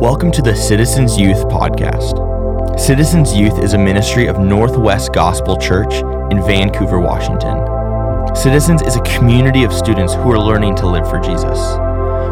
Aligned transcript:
Welcome 0.00 0.32
to 0.32 0.40
the 0.40 0.56
Citizens 0.56 1.18
Youth 1.18 1.44
Podcast. 1.48 2.80
Citizens 2.80 3.36
Youth 3.36 3.58
is 3.62 3.74
a 3.74 3.78
ministry 3.78 4.28
of 4.28 4.38
Northwest 4.38 5.12
Gospel 5.12 5.58
Church 5.58 5.92
in 6.32 6.42
Vancouver, 6.42 6.98
Washington. 6.98 7.60
Citizens 8.34 8.80
is 8.80 8.96
a 8.96 9.02
community 9.02 9.62
of 9.62 9.74
students 9.74 10.14
who 10.14 10.32
are 10.32 10.40
learning 10.40 10.74
to 10.76 10.86
live 10.86 11.06
for 11.10 11.20
Jesus. 11.20 11.58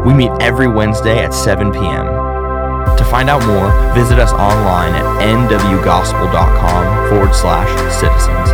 We 0.03 0.15
meet 0.15 0.31
every 0.41 0.67
Wednesday 0.67 1.23
at 1.23 1.31
7 1.31 1.71
p.m. 1.71 2.07
To 2.97 3.05
find 3.05 3.29
out 3.29 3.45
more, 3.45 3.69
visit 3.93 4.17
us 4.17 4.31
online 4.31 4.95
at 4.95 5.05
nwgospel.com 5.21 7.09
forward 7.09 7.35
slash 7.35 7.69
citizens. 8.01 8.48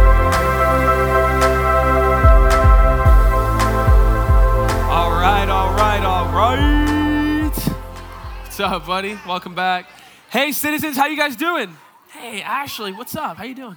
What's 8.56 8.72
up, 8.72 8.86
buddy? 8.86 9.20
Welcome 9.28 9.54
back. 9.54 9.86
Hey, 10.30 10.54
citizens, 10.54 10.96
how 10.96 11.08
you 11.08 11.18
guys 11.18 11.36
doing? 11.36 11.76
Hey, 12.12 12.42
Ashley, 12.42 12.94
what's 12.94 13.14
up? 13.14 13.36
How 13.36 13.44
you 13.44 13.54
doing? 13.54 13.76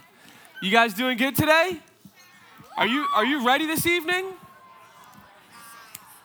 You 0.62 0.70
guys 0.70 0.94
doing 0.94 1.18
good 1.18 1.34
today? 1.34 1.80
Are 2.76 2.86
you 2.86 3.04
are 3.12 3.24
you 3.24 3.44
ready 3.44 3.66
this 3.66 3.86
evening? 3.86 4.26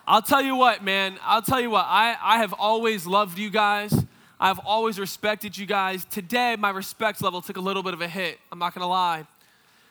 I'll 0.06 0.22
tell 0.22 0.40
you 0.40 0.54
what, 0.54 0.84
man. 0.84 1.18
I'll 1.24 1.42
tell 1.42 1.60
you 1.60 1.68
what. 1.68 1.84
I, 1.88 2.16
I 2.22 2.38
have 2.38 2.52
always 2.52 3.08
loved 3.08 3.40
you 3.40 3.50
guys. 3.50 3.92
I've 4.38 4.60
always 4.60 5.00
respected 5.00 5.58
you 5.58 5.66
guys. 5.66 6.04
Today, 6.04 6.54
my 6.56 6.70
respect 6.70 7.22
level 7.22 7.42
took 7.42 7.56
a 7.56 7.60
little 7.60 7.82
bit 7.82 7.92
of 7.92 8.02
a 8.02 8.08
hit. 8.08 8.38
I'm 8.52 8.60
not 8.60 8.72
gonna 8.72 8.86
lie. 8.86 9.26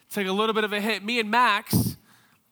Took 0.10 0.26
a 0.26 0.32
little 0.32 0.56
bit 0.56 0.64
of 0.64 0.72
a 0.72 0.80
hit. 0.80 1.04
Me 1.04 1.20
and 1.20 1.30
Max, 1.30 1.98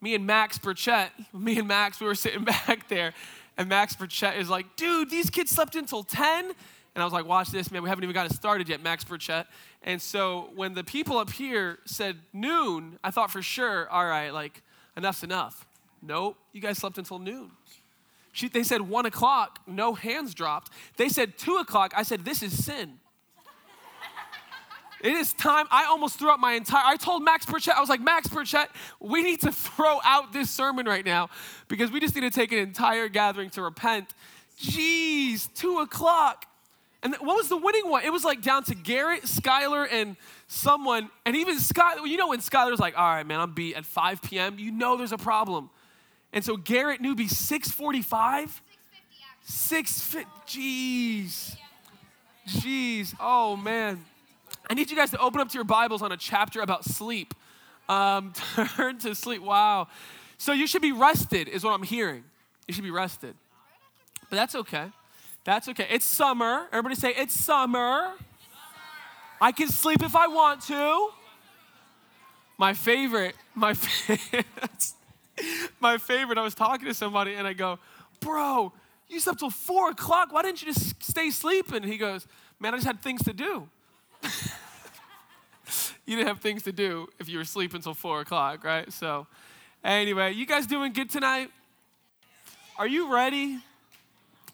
me 0.01 0.13
and 0.15 0.27
Max 0.27 0.57
Burchett, 0.57 1.11
me 1.33 1.57
and 1.57 1.69
Max, 1.69 2.01
we 2.01 2.07
were 2.07 2.15
sitting 2.15 2.43
back 2.67 2.89
there, 2.89 3.13
and 3.57 3.69
Max 3.69 3.95
Burchett 3.95 4.37
is 4.37 4.49
like, 4.49 4.75
dude, 4.75 5.09
these 5.09 5.29
kids 5.29 5.51
slept 5.51 5.75
until 5.75 6.03
10. 6.03 6.45
And 6.93 7.01
I 7.01 7.05
was 7.05 7.13
like, 7.13 7.25
watch 7.25 7.49
this, 7.49 7.71
man, 7.71 7.83
we 7.83 7.89
haven't 7.89 8.03
even 8.03 8.13
gotten 8.13 8.33
started 8.33 8.67
yet, 8.67 8.83
Max 8.83 9.03
Burchett. 9.03 9.45
And 9.83 10.01
so 10.01 10.49
when 10.55 10.73
the 10.73 10.83
people 10.83 11.17
up 11.17 11.31
here 11.31 11.79
said 11.85 12.17
noon, 12.33 12.99
I 13.03 13.11
thought 13.11 13.31
for 13.31 13.41
sure, 13.41 13.89
all 13.89 14.05
right, 14.05 14.31
like, 14.31 14.61
enough's 14.97 15.23
enough. 15.23 15.65
Nope, 16.01 16.37
you 16.51 16.59
guys 16.59 16.77
slept 16.77 16.97
until 16.97 17.19
noon. 17.19 17.51
She, 18.33 18.49
they 18.49 18.63
said 18.63 18.81
one 18.81 19.05
o'clock, 19.05 19.59
no 19.67 19.93
hands 19.93 20.33
dropped. 20.33 20.71
They 20.97 21.09
said 21.09 21.37
two 21.37 21.57
o'clock, 21.57 21.93
I 21.95 22.03
said, 22.03 22.25
this 22.25 22.43
is 22.43 22.65
sin. 22.65 22.99
It 25.03 25.13
is 25.13 25.33
time. 25.33 25.65
I 25.71 25.85
almost 25.85 26.19
threw 26.19 26.29
out 26.29 26.39
my 26.39 26.53
entire. 26.53 26.83
I 26.85 26.95
told 26.95 27.23
Max 27.23 27.45
Burchett, 27.45 27.73
I 27.73 27.79
was 27.79 27.89
like, 27.89 28.01
Max 28.01 28.27
Burchett, 28.27 28.67
we 28.99 29.23
need 29.23 29.41
to 29.41 29.51
throw 29.51 29.99
out 30.03 30.31
this 30.31 30.49
sermon 30.49 30.85
right 30.85 31.05
now 31.05 31.29
because 31.67 31.91
we 31.91 31.99
just 31.99 32.13
need 32.13 32.21
to 32.21 32.29
take 32.29 32.51
an 32.51 32.59
entire 32.59 33.09
gathering 33.09 33.49
to 33.51 33.63
repent. 33.63 34.13
Jeez, 34.59 35.51
two 35.55 35.79
o'clock. 35.79 36.45
And 37.03 37.15
what 37.15 37.35
was 37.35 37.49
the 37.49 37.57
winning 37.57 37.89
one? 37.89 38.03
It 38.03 38.13
was 38.13 38.23
like 38.23 38.43
down 38.43 38.63
to 38.65 38.75
Garrett, 38.75 39.23
Skylar, 39.23 39.87
and 39.91 40.15
someone. 40.47 41.09
And 41.25 41.35
even 41.35 41.57
Skylar, 41.57 42.07
you 42.07 42.17
know, 42.17 42.27
when 42.27 42.39
Skylar's 42.39 42.79
like, 42.79 42.95
all 42.95 43.03
right, 43.03 43.25
man, 43.25 43.39
I'm 43.39 43.53
beat 43.53 43.75
at 43.75 43.85
5 43.87 44.21
p.m., 44.21 44.59
you 44.59 44.71
know 44.71 44.97
there's 44.97 45.11
a 45.11 45.17
problem. 45.17 45.71
And 46.31 46.45
so 46.45 46.57
Garrett 46.57 47.01
knew 47.01 47.15
be 47.15 47.27
645. 47.27 48.61
650. 49.43 50.29
Jeez. 50.47 51.55
Jeez. 52.47 53.15
Oh, 53.19 53.55
man. 53.55 54.05
I 54.71 54.73
need 54.73 54.89
you 54.89 54.95
guys 54.95 55.11
to 55.11 55.19
open 55.19 55.41
up 55.41 55.49
to 55.49 55.55
your 55.55 55.65
Bibles 55.65 56.01
on 56.01 56.13
a 56.13 56.17
chapter 56.17 56.61
about 56.61 56.85
sleep. 56.85 57.33
Um, 57.89 58.31
turn 58.77 58.99
to 58.99 59.13
sleep. 59.13 59.41
Wow. 59.41 59.89
So 60.37 60.53
you 60.53 60.65
should 60.65 60.81
be 60.81 60.93
rested, 60.93 61.49
is 61.49 61.65
what 61.65 61.71
I'm 61.71 61.83
hearing. 61.83 62.23
You 62.69 62.73
should 62.73 62.85
be 62.85 62.89
rested. 62.89 63.35
But 64.29 64.37
that's 64.37 64.55
okay. 64.55 64.85
That's 65.43 65.67
okay. 65.67 65.87
It's 65.89 66.05
summer. 66.05 66.67
Everybody 66.71 66.95
say, 66.95 67.13
it's 67.17 67.37
summer. 67.37 68.13
I 69.41 69.51
can 69.51 69.67
sleep 69.67 70.01
if 70.03 70.15
I 70.15 70.27
want 70.27 70.61
to. 70.67 71.09
My 72.57 72.73
favorite, 72.73 73.35
my 73.53 73.73
favorite, 73.73 74.45
my 75.81 75.97
favorite, 75.97 76.37
I 76.37 76.43
was 76.43 76.55
talking 76.55 76.87
to 76.87 76.93
somebody 76.93 77.33
and 77.33 77.45
I 77.45 77.51
go, 77.51 77.77
bro, 78.21 78.71
you 79.09 79.19
slept 79.19 79.39
till 79.39 79.49
four 79.49 79.89
o'clock. 79.89 80.31
Why 80.31 80.43
didn't 80.43 80.61
you 80.61 80.73
just 80.73 81.03
stay 81.03 81.29
sleeping? 81.29 81.83
He 81.83 81.97
goes, 81.97 82.25
man, 82.57 82.73
I 82.73 82.77
just 82.77 82.87
had 82.87 83.01
things 83.01 83.21
to 83.23 83.33
do. 83.33 83.67
you 86.05 86.15
didn't 86.15 86.27
have 86.27 86.39
things 86.39 86.63
to 86.63 86.71
do 86.71 87.07
if 87.19 87.29
you 87.29 87.37
were 87.37 87.45
sleeping 87.45 87.77
until 87.77 87.93
four 87.93 88.21
o'clock, 88.21 88.63
right? 88.63 88.91
So, 88.91 89.27
anyway, 89.83 90.33
you 90.33 90.45
guys 90.45 90.65
doing 90.65 90.93
good 90.93 91.09
tonight? 91.09 91.49
Are 92.77 92.87
you 92.87 93.13
ready? 93.13 93.59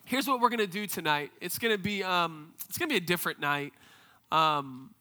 Here's 0.06 0.28
what 0.28 0.40
we're 0.40 0.50
gonna 0.50 0.68
do 0.68 0.88
tonight. 0.88 1.32
It's 1.42 1.58
gonna 1.58 1.78
be 1.78 2.04
um, 2.04 2.54
it's 2.70 2.78
gonna 2.78 2.90
be 2.90 2.98
a 2.98 3.02
different 3.02 3.40
night. 3.40 3.74
Um, 4.32 4.94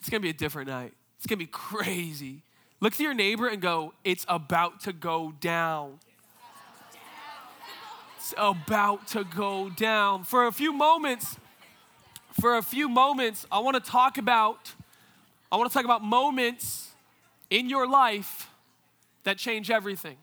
it's 0.00 0.08
gonna 0.08 0.20
be 0.20 0.30
a 0.30 0.34
different 0.34 0.68
night. 0.68 0.92
It's 1.18 1.26
gonna 1.26 1.38
be 1.38 1.46
crazy. 1.46 2.42
Look 2.80 2.94
to 2.96 3.02
your 3.02 3.14
neighbor 3.14 3.48
and 3.48 3.62
go, 3.62 3.94
"It's 4.04 4.24
about 4.28 4.80
to 4.80 4.92
go 4.92 5.32
down." 5.40 6.00
It's 8.16 8.34
about 8.38 9.08
to 9.08 9.24
go 9.24 9.68
down. 9.68 10.22
For 10.24 10.46
a 10.46 10.52
few 10.52 10.72
moments, 10.72 11.36
for 12.40 12.56
a 12.56 12.62
few 12.62 12.88
moments, 12.88 13.46
I 13.50 13.58
want 13.58 13.82
to 13.82 13.90
talk 13.90 14.16
about 14.16 14.72
I 15.52 15.56
want 15.56 15.70
to 15.70 15.74
talk 15.74 15.84
about 15.84 16.02
moments 16.02 16.88
in 17.50 17.68
your 17.68 17.86
life 17.86 18.48
that 19.24 19.36
change 19.36 19.70
everything. 19.70 20.16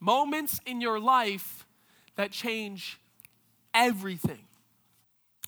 Moments 0.00 0.60
in 0.66 0.80
your 0.80 0.98
life 0.98 1.64
that 2.16 2.32
change 2.32 2.98
everything. 3.72 4.40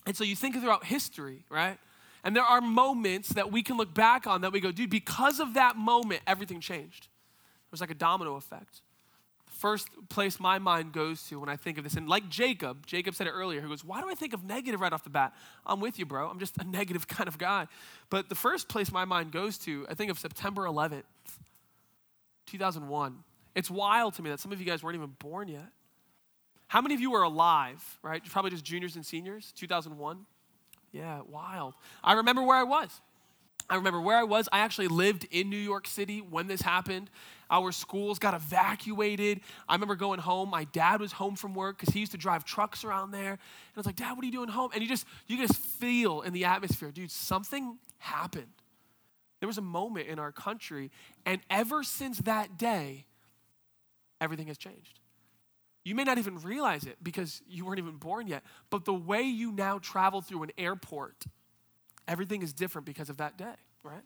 And 0.05 0.15
so 0.15 0.23
you 0.23 0.37
think 0.37 0.55
throughout 0.55 0.85
history, 0.85 1.43
right? 1.49 1.77
And 2.23 2.33
there 2.33 2.45
are 2.45 2.61
moments 2.61 3.29
that 3.33 3.51
we 3.51 3.61
can 3.61 3.75
look 3.75 3.93
back 3.93 4.25
on 4.25 4.39
that 4.41 4.53
we 4.53 4.61
go, 4.61 4.71
dude, 4.71 4.89
because 4.89 5.41
of 5.41 5.55
that 5.55 5.75
moment, 5.75 6.21
everything 6.25 6.61
changed. 6.61 7.07
It 7.07 7.71
was 7.71 7.81
like 7.81 7.91
a 7.91 7.95
domino 7.95 8.35
effect 8.35 8.81
first 9.63 9.87
place 10.09 10.41
my 10.41 10.59
mind 10.59 10.91
goes 10.91 11.23
to 11.23 11.39
when 11.39 11.47
I 11.47 11.55
think 11.55 11.77
of 11.77 11.85
this. 11.85 11.93
And 11.93 12.09
like 12.09 12.27
Jacob, 12.27 12.85
Jacob 12.85 13.15
said 13.15 13.27
it 13.27 13.29
earlier, 13.29 13.61
he 13.61 13.67
goes, 13.69 13.81
Why 13.81 14.01
do 14.01 14.09
I 14.09 14.13
think 14.13 14.33
of 14.33 14.43
negative 14.43 14.81
right 14.81 14.91
off 14.91 15.05
the 15.05 15.09
bat? 15.09 15.33
I'm 15.65 15.79
with 15.79 15.97
you, 15.97 16.05
bro. 16.05 16.27
I'm 16.27 16.37
just 16.37 16.57
a 16.57 16.65
negative 16.65 17.07
kind 17.17 17.29
of 17.29 17.37
guy. 17.37 17.67
But 18.09 18.27
the 18.27 18.35
first 18.35 18.67
place 18.67 18.91
my 18.91 19.05
mind 19.05 19.31
goes 19.31 19.57
to, 19.59 19.87
I 19.89 19.93
think 19.93 20.11
of 20.11 20.19
September 20.19 20.63
11th, 20.63 21.03
2001. 22.47 23.23
It's 23.55 23.71
wild 23.71 24.15
to 24.15 24.21
me 24.21 24.31
that 24.31 24.41
some 24.41 24.51
of 24.51 24.59
you 24.59 24.65
guys 24.65 24.83
weren't 24.83 24.97
even 24.97 25.15
born 25.17 25.47
yet. 25.47 25.69
How 26.67 26.81
many 26.81 26.93
of 26.93 26.99
you 26.99 27.13
are 27.13 27.23
alive, 27.23 27.99
right? 28.01 28.21
Probably 28.25 28.51
just 28.51 28.65
juniors 28.65 28.97
and 28.97 29.05
seniors, 29.05 29.53
2001. 29.55 30.25
Yeah, 30.91 31.21
wild. 31.25 31.75
I 32.03 32.13
remember 32.13 32.43
where 32.43 32.57
I 32.57 32.63
was. 32.63 32.89
I 33.69 33.75
remember 33.75 34.01
where 34.01 34.17
I 34.17 34.23
was. 34.23 34.49
I 34.51 34.59
actually 34.59 34.89
lived 34.89 35.25
in 35.31 35.49
New 35.49 35.55
York 35.55 35.87
City 35.87 36.19
when 36.19 36.47
this 36.47 36.61
happened. 36.61 37.09
Our 37.49 37.71
schools 37.71 38.19
got 38.19 38.33
evacuated. 38.33 39.41
I 39.67 39.73
remember 39.73 39.95
going 39.95 40.19
home. 40.19 40.49
My 40.49 40.63
dad 40.65 40.99
was 40.99 41.11
home 41.11 41.35
from 41.35 41.53
work 41.53 41.79
because 41.79 41.93
he 41.93 41.99
used 41.99 42.11
to 42.13 42.17
drive 42.17 42.45
trucks 42.45 42.83
around 42.83 43.11
there. 43.11 43.31
And 43.31 43.39
I 43.75 43.79
was 43.79 43.85
like, 43.85 43.95
Dad, 43.95 44.13
what 44.13 44.23
are 44.23 44.25
you 44.25 44.31
doing 44.31 44.49
home? 44.49 44.71
And 44.73 44.81
you 44.81 44.89
just 44.89 45.05
you 45.27 45.37
just 45.37 45.55
feel 45.55 46.21
in 46.21 46.33
the 46.33 46.45
atmosphere, 46.45 46.91
dude, 46.91 47.11
something 47.11 47.77
happened. 47.99 48.47
There 49.39 49.47
was 49.47 49.57
a 49.57 49.61
moment 49.61 50.07
in 50.07 50.19
our 50.19 50.31
country, 50.31 50.89
and 51.25 51.41
ever 51.49 51.83
since 51.83 52.19
that 52.19 52.57
day, 52.57 53.05
everything 54.21 54.47
has 54.47 54.57
changed. 54.57 55.01
You 55.83 55.95
may 55.95 56.05
not 56.05 56.17
even 56.17 56.39
realize 56.39 56.85
it 56.85 56.97
because 57.03 57.41
you 57.47 57.65
weren't 57.65 57.79
even 57.79 57.97
born 57.97 58.27
yet, 58.27 58.43
but 58.69 58.85
the 58.85 58.93
way 58.93 59.23
you 59.23 59.51
now 59.51 59.79
travel 59.79 60.21
through 60.21 60.43
an 60.43 60.51
airport, 60.57 61.25
everything 62.07 62.41
is 62.41 62.53
different 62.53 62.85
because 62.85 63.09
of 63.09 63.17
that 63.17 63.37
day, 63.37 63.55
right? 63.83 64.03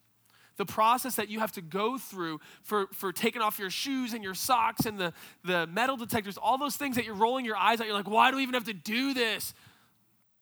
The 0.57 0.65
process 0.65 1.15
that 1.15 1.29
you 1.29 1.39
have 1.39 1.51
to 1.53 1.61
go 1.61 1.97
through 1.97 2.39
for, 2.63 2.87
for 2.93 3.13
taking 3.13 3.41
off 3.41 3.59
your 3.59 3.69
shoes 3.69 4.13
and 4.13 4.23
your 4.23 4.33
socks 4.33 4.85
and 4.85 4.97
the, 4.97 5.13
the 5.45 5.67
metal 5.67 5.95
detectors, 5.95 6.37
all 6.37 6.57
those 6.57 6.75
things 6.75 6.95
that 6.95 7.05
you're 7.05 7.15
rolling 7.15 7.45
your 7.45 7.55
eyes 7.55 7.79
at, 7.79 7.87
you're 7.87 7.95
like, 7.95 8.09
why 8.09 8.31
do 8.31 8.37
we 8.37 8.43
even 8.43 8.53
have 8.53 8.65
to 8.65 8.73
do 8.73 9.13
this? 9.13 9.53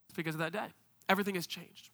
It's 0.07 0.15
because 0.15 0.35
of 0.35 0.39
that 0.39 0.53
day. 0.53 0.67
Everything 1.07 1.35
has 1.35 1.45
changed. 1.45 1.89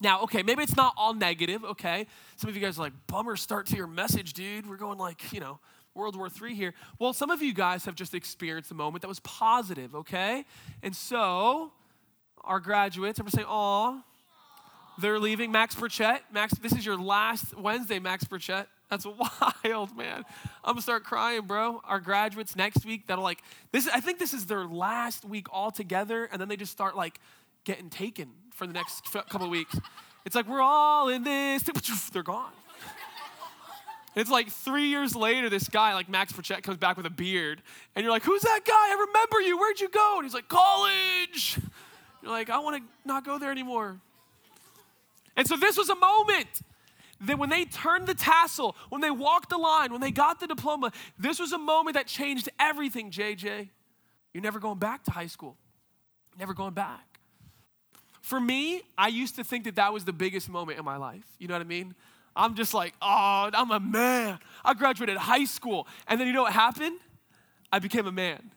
Now, 0.00 0.22
okay, 0.22 0.42
maybe 0.42 0.62
it's 0.62 0.76
not 0.76 0.94
all 0.96 1.14
negative, 1.14 1.64
okay? 1.64 2.06
Some 2.36 2.48
of 2.48 2.56
you 2.56 2.62
guys 2.62 2.78
are 2.78 2.82
like, 2.82 2.94
bummer 3.06 3.36
start 3.36 3.66
to 3.66 3.76
your 3.76 3.86
message, 3.86 4.32
dude. 4.32 4.68
We're 4.68 4.76
going 4.76 4.98
like, 4.98 5.32
you 5.32 5.40
know, 5.40 5.60
World 5.94 6.16
War 6.16 6.28
III 6.28 6.54
here. 6.54 6.74
Well, 6.98 7.12
some 7.12 7.30
of 7.30 7.42
you 7.42 7.52
guys 7.52 7.84
have 7.84 7.94
just 7.94 8.14
experienced 8.14 8.70
a 8.70 8.74
moment 8.74 9.02
that 9.02 9.08
was 9.08 9.20
positive, 9.20 9.94
okay? 9.94 10.44
And 10.82 10.96
so, 10.96 11.72
our 12.42 12.60
graduates, 12.60 13.20
everybody 13.20 13.42
say, 13.42 13.46
aw, 13.46 14.00
they're 15.00 15.18
leaving. 15.18 15.52
Max 15.52 15.74
Burchett. 15.74 16.20
Max, 16.32 16.54
this 16.54 16.72
is 16.72 16.84
your 16.84 16.96
last 16.96 17.56
Wednesday, 17.56 17.98
Max 17.98 18.24
Burchett. 18.24 18.66
That's 18.88 19.06
wild, 19.64 19.96
man. 19.96 20.24
I'm 20.64 20.72
gonna 20.72 20.82
start 20.82 21.04
crying, 21.04 21.42
bro. 21.42 21.80
Our 21.84 22.00
graduates 22.00 22.56
next 22.56 22.84
week, 22.84 23.06
that'll 23.06 23.24
like 23.24 23.42
this. 23.72 23.88
I 23.88 24.00
think 24.00 24.18
this 24.18 24.34
is 24.34 24.46
their 24.46 24.64
last 24.64 25.24
week 25.24 25.46
all 25.52 25.70
together, 25.70 26.28
and 26.30 26.40
then 26.40 26.48
they 26.48 26.56
just 26.56 26.72
start 26.72 26.96
like 26.96 27.20
getting 27.64 27.90
taken 27.90 28.30
for 28.52 28.66
the 28.66 28.72
next 28.72 29.04
couple 29.12 29.44
of 29.44 29.50
weeks. 29.50 29.78
It's 30.24 30.34
like 30.34 30.48
we're 30.48 30.60
all 30.60 31.08
in 31.08 31.24
this. 31.24 31.62
They're 32.12 32.22
gone. 32.22 32.52
It's 34.16 34.30
like 34.30 34.48
three 34.50 34.86
years 34.88 35.14
later, 35.14 35.48
this 35.48 35.68
guy, 35.68 35.94
like 35.94 36.08
Max 36.08 36.32
Burchett, 36.32 36.64
comes 36.64 36.78
back 36.78 36.96
with 36.96 37.06
a 37.06 37.10
beard, 37.10 37.62
and 37.94 38.02
you're 38.02 38.12
like, 38.12 38.24
"Who's 38.24 38.42
that 38.42 38.60
guy? 38.64 38.72
I 38.74 39.06
remember 39.06 39.40
you. 39.40 39.56
Where'd 39.56 39.80
you 39.80 39.88
go?" 39.88 40.14
And 40.16 40.24
he's 40.24 40.34
like, 40.34 40.48
"College." 40.48 41.58
You're 42.22 42.32
like, 42.32 42.50
I 42.50 42.58
want 42.58 42.76
to 42.76 43.08
not 43.08 43.24
go 43.24 43.38
there 43.38 43.50
anymore. 43.50 43.98
And 45.36 45.46
so 45.46 45.56
this 45.56 45.76
was 45.76 45.88
a 45.88 45.96
moment 45.96 46.48
that 47.22 47.38
when 47.38 47.50
they 47.50 47.64
turned 47.64 48.06
the 48.06 48.14
tassel, 48.14 48.76
when 48.88 49.00
they 49.00 49.10
walked 49.10 49.50
the 49.50 49.58
line, 49.58 49.92
when 49.92 50.00
they 50.00 50.10
got 50.10 50.40
the 50.40 50.46
diploma, 50.46 50.92
this 51.18 51.38
was 51.38 51.52
a 51.52 51.58
moment 51.58 51.94
that 51.94 52.06
changed 52.06 52.48
everything, 52.58 53.10
JJ. 53.10 53.68
You're 54.32 54.42
never 54.42 54.58
going 54.58 54.78
back 54.78 55.04
to 55.04 55.10
high 55.10 55.26
school. 55.26 55.56
Never 56.38 56.54
going 56.54 56.74
back. 56.74 57.18
For 58.22 58.40
me, 58.40 58.82
I 58.96 59.08
used 59.08 59.36
to 59.36 59.44
think 59.44 59.64
that 59.64 59.76
that 59.76 59.92
was 59.92 60.04
the 60.04 60.12
biggest 60.12 60.48
moment 60.48 60.78
in 60.78 60.84
my 60.84 60.96
life. 60.96 61.24
You 61.38 61.48
know 61.48 61.54
what 61.54 61.62
I 61.62 61.64
mean? 61.64 61.94
I'm 62.36 62.54
just 62.54 62.72
like, 62.72 62.94
oh, 63.02 63.50
I'm 63.52 63.70
a 63.70 63.80
man. 63.80 64.38
I 64.64 64.74
graduated 64.74 65.16
high 65.16 65.44
school. 65.44 65.86
And 66.06 66.20
then 66.20 66.26
you 66.26 66.32
know 66.32 66.42
what 66.42 66.52
happened? 66.52 66.98
I 67.72 67.80
became 67.80 68.06
a 68.06 68.12
man. 68.12 68.52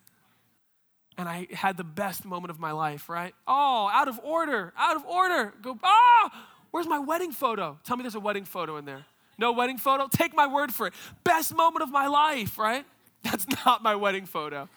And 1.17 1.29
I 1.29 1.47
had 1.51 1.77
the 1.77 1.83
best 1.83 2.25
moment 2.25 2.51
of 2.51 2.59
my 2.59 2.71
life, 2.71 3.09
right? 3.09 3.33
Oh, 3.47 3.89
out 3.91 4.07
of 4.07 4.19
order, 4.23 4.73
out 4.77 4.95
of 4.95 5.05
order. 5.05 5.53
Go, 5.61 5.77
ah, 5.83 6.47
where's 6.73 6.87
my 6.87 6.97
wedding 6.97 7.31
photo? 7.31 7.77
Tell 7.83 7.95
me 7.95 8.01
there's 8.01 8.15
a 8.15 8.19
wedding 8.19 8.45
photo 8.45 8.77
in 8.77 8.85
there. 8.85 9.05
No 9.37 9.51
wedding 9.51 9.77
photo? 9.77 10.07
Take 10.07 10.35
my 10.35 10.47
word 10.47 10.73
for 10.73 10.87
it. 10.87 10.93
Best 11.23 11.55
moment 11.55 11.83
of 11.83 11.91
my 11.91 12.07
life, 12.07 12.57
right? 12.57 12.83
That's 13.23 13.45
not 13.63 13.83
my 13.83 13.95
wedding 13.95 14.25
photo. 14.25 14.67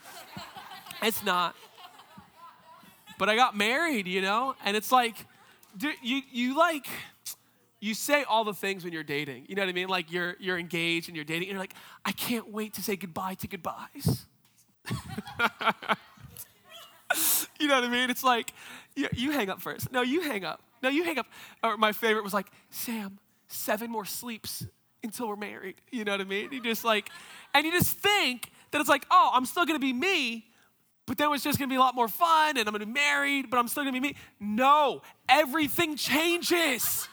It's 1.03 1.25
not. 1.25 1.57
But 3.19 3.31
I 3.31 3.37
got 3.37 3.57
married, 3.57 4.07
you 4.07 4.21
know? 4.21 4.55
And 4.63 4.77
it's 4.77 4.93
like, 4.93 5.17
you, 6.03 6.21
you 6.31 6.57
like, 6.57 6.87
you 7.81 7.95
say 7.95 8.25
all 8.25 8.45
the 8.45 8.53
things 8.53 8.85
when 8.85 8.93
you're 8.93 9.03
dating. 9.03 9.47
You 9.49 9.55
know 9.55 9.63
what 9.63 9.71
I 9.71 9.73
mean? 9.73 9.89
Like 9.89 10.13
you're, 10.13 10.37
you're 10.39 10.59
engaged 10.59 11.09
and 11.09 11.17
you're 11.17 11.25
dating, 11.25 11.49
and 11.49 11.53
you're 11.53 11.61
like, 11.61 11.75
I 12.05 12.13
can't 12.13 12.51
wait 12.51 12.75
to 12.75 12.83
say 12.83 12.97
goodbye 12.97 13.35
to 13.37 13.49
goodbyes. 13.49 14.27
you 17.59 17.69
know 17.69 17.77
what 17.77 17.85
I 17.85 17.89
mean? 17.89 18.11
It's 18.11 18.23
like, 18.23 18.53
you, 18.95 19.09
you 19.15 19.31
hang 19.31 19.49
up 19.49 19.63
first. 19.63 19.91
No, 19.93 20.03
you 20.03 20.21
hang 20.21 20.45
up. 20.45 20.61
No, 20.82 20.88
you 20.88 21.05
hang 21.05 21.19
up. 21.19 21.26
Or 21.62 21.76
my 21.76 21.93
favorite 21.93 22.25
was 22.25 22.34
like, 22.34 22.46
Sam, 22.70 23.19
seven 23.49 23.90
more 23.90 24.05
sleeps 24.05 24.67
until 25.02 25.28
we're 25.28 25.37
married. 25.37 25.76
You 25.90 26.05
know 26.05 26.12
what 26.12 26.20
I 26.20 26.25
mean? 26.25 26.52
You 26.52 26.61
just 26.61 26.84
like, 26.84 27.11
and 27.55 27.64
you 27.64 27.73
just 27.73 27.99
think 27.99 28.50
that 28.70 28.81
it's 28.81 28.90
like, 28.90 29.06
oh, 29.11 29.31
I'm 29.32 29.46
still 29.46 29.64
gonna 29.64 29.78
be 29.78 29.93
me, 29.93 30.46
but 31.06 31.17
then 31.17 31.32
it's 31.32 31.44
just 31.44 31.58
gonna 31.58 31.69
be 31.69 31.76
a 31.76 31.81
lot 31.81 31.94
more 31.94 32.08
fun 32.08 32.56
and 32.56 32.69
I'm 32.69 32.73
gonna 32.73 32.84
be 32.87 32.93
married, 32.93 33.50
but 33.50 33.58
I'm 33.58 33.69
still 33.69 33.84
gonna 33.84 33.93
be 33.93 34.00
me. 34.00 34.17
No, 34.40 35.02
everything 35.28 35.96
changes. 35.96 37.08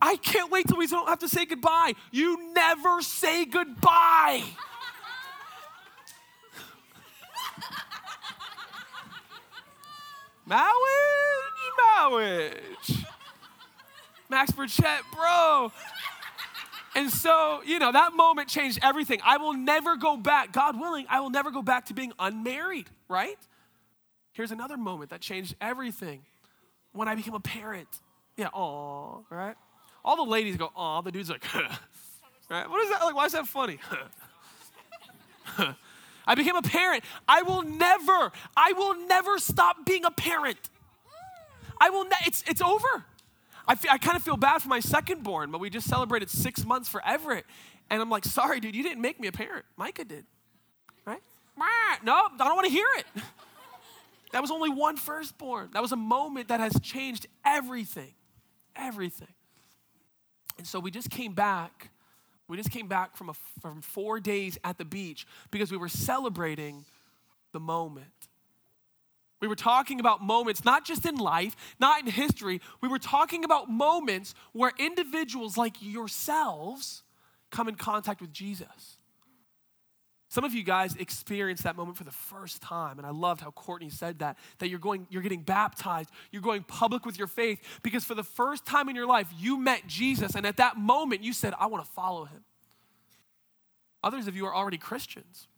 I 0.00 0.16
can't 0.16 0.50
wait 0.50 0.68
till 0.68 0.76
we 0.78 0.86
don't 0.86 1.08
have 1.08 1.18
to 1.20 1.28
say 1.28 1.44
goodbye. 1.44 1.94
You 2.12 2.52
never 2.52 3.02
say 3.02 3.44
goodbye. 3.44 4.44
Marriage, 10.48 10.72
marriage. 11.78 13.04
Max 14.30 14.50
Burchett, 14.50 15.00
bro. 15.14 15.70
And 16.96 17.10
so, 17.10 17.60
you 17.64 17.78
know, 17.78 17.92
that 17.92 18.14
moment 18.14 18.48
changed 18.48 18.78
everything. 18.82 19.20
I 19.24 19.36
will 19.36 19.52
never 19.52 19.96
go 19.96 20.16
back, 20.16 20.52
God 20.52 20.80
willing, 20.80 21.06
I 21.08 21.20
will 21.20 21.30
never 21.30 21.50
go 21.50 21.62
back 21.62 21.86
to 21.86 21.94
being 21.94 22.12
unmarried, 22.18 22.88
right? 23.08 23.38
Here's 24.32 24.50
another 24.50 24.76
moment 24.76 25.10
that 25.10 25.20
changed 25.20 25.54
everything 25.60 26.22
when 26.92 27.08
I 27.08 27.14
became 27.14 27.34
a 27.34 27.40
parent. 27.40 27.88
Yeah, 28.36 28.48
aw, 28.52 29.20
right? 29.30 29.56
All 30.04 30.16
the 30.16 30.30
ladies 30.30 30.56
go, 30.56 30.70
aw, 30.74 31.02
the 31.02 31.12
dude's 31.12 31.28
like, 31.28 31.44
right? 32.50 32.68
What 32.70 32.82
is 32.84 32.90
that 32.90 33.02
like? 33.02 33.14
Why 33.14 33.26
is 33.26 33.32
that 33.32 33.46
funny? 33.46 33.78
I 36.28 36.34
became 36.34 36.54
a 36.54 36.62
parent. 36.62 37.02
I 37.26 37.42
will 37.42 37.62
never, 37.62 38.30
I 38.56 38.72
will 38.74 39.06
never 39.06 39.38
stop 39.38 39.84
being 39.84 40.04
a 40.04 40.10
parent. 40.10 40.58
I 41.80 41.90
will, 41.90 42.04
ne- 42.04 42.26
it's, 42.26 42.44
it's 42.46 42.60
over. 42.60 43.04
I, 43.66 43.76
I 43.90 43.98
kind 43.98 44.16
of 44.16 44.22
feel 44.22 44.36
bad 44.36 44.62
for 44.62 44.68
my 44.68 44.80
second 44.80 45.24
born, 45.24 45.50
but 45.50 45.58
we 45.58 45.70
just 45.70 45.88
celebrated 45.88 46.28
six 46.30 46.64
months 46.64 46.88
for 46.88 47.04
Everett. 47.04 47.46
And 47.90 48.02
I'm 48.02 48.10
like, 48.10 48.24
sorry, 48.24 48.60
dude, 48.60 48.76
you 48.76 48.82
didn't 48.82 49.00
make 49.00 49.18
me 49.18 49.26
a 49.28 49.32
parent. 49.32 49.64
Micah 49.76 50.04
did. 50.04 50.26
Right? 51.06 51.22
No, 52.04 52.12
I 52.12 52.36
don't 52.36 52.54
want 52.54 52.66
to 52.66 52.72
hear 52.72 52.86
it. 52.98 53.06
That 54.32 54.42
was 54.42 54.50
only 54.50 54.68
one 54.68 54.98
firstborn. 54.98 55.70
That 55.72 55.80
was 55.80 55.92
a 55.92 55.96
moment 55.96 56.48
that 56.48 56.60
has 56.60 56.78
changed 56.80 57.26
everything. 57.46 58.12
Everything. 58.76 59.32
And 60.58 60.66
so 60.66 60.80
we 60.80 60.90
just 60.90 61.08
came 61.08 61.32
back. 61.32 61.90
We 62.48 62.56
just 62.56 62.70
came 62.70 62.88
back 62.88 63.16
from, 63.16 63.28
a, 63.28 63.34
from 63.60 63.82
four 63.82 64.20
days 64.20 64.58
at 64.64 64.78
the 64.78 64.84
beach 64.84 65.26
because 65.50 65.70
we 65.70 65.76
were 65.76 65.88
celebrating 65.88 66.84
the 67.52 67.60
moment. 67.60 68.06
We 69.40 69.48
were 69.48 69.54
talking 69.54 70.00
about 70.00 70.22
moments, 70.22 70.64
not 70.64 70.84
just 70.84 71.06
in 71.06 71.16
life, 71.16 71.54
not 71.78 72.00
in 72.00 72.06
history. 72.06 72.60
We 72.80 72.88
were 72.88 72.98
talking 72.98 73.44
about 73.44 73.70
moments 73.70 74.34
where 74.52 74.72
individuals 74.78 75.56
like 75.56 75.76
yourselves 75.80 77.02
come 77.50 77.68
in 77.68 77.76
contact 77.76 78.20
with 78.20 78.32
Jesus. 78.32 78.97
Some 80.30 80.44
of 80.44 80.52
you 80.52 80.62
guys 80.62 80.94
experienced 80.96 81.62
that 81.62 81.74
moment 81.74 81.96
for 81.96 82.04
the 82.04 82.10
first 82.10 82.60
time, 82.60 82.98
and 82.98 83.06
I 83.06 83.10
loved 83.10 83.40
how 83.40 83.50
Courtney 83.50 83.88
said 83.88 84.18
that, 84.18 84.36
that 84.58 84.68
you're 84.68 84.78
going, 84.78 85.06
you're 85.08 85.22
getting 85.22 85.40
baptized, 85.40 86.10
you're 86.30 86.42
going 86.42 86.64
public 86.64 87.06
with 87.06 87.18
your 87.18 87.26
faith, 87.26 87.80
because 87.82 88.04
for 88.04 88.14
the 88.14 88.22
first 88.22 88.66
time 88.66 88.90
in 88.90 88.96
your 88.96 89.06
life, 89.06 89.28
you 89.38 89.58
met 89.58 89.86
Jesus, 89.86 90.34
and 90.34 90.44
at 90.44 90.58
that 90.58 90.76
moment, 90.76 91.24
you 91.24 91.32
said, 91.32 91.54
I 91.58 91.66
want 91.66 91.82
to 91.84 91.90
follow 91.92 92.26
him. 92.26 92.44
Others 94.04 94.28
of 94.28 94.36
you 94.36 94.44
are 94.44 94.54
already 94.54 94.76
Christians. 94.76 95.48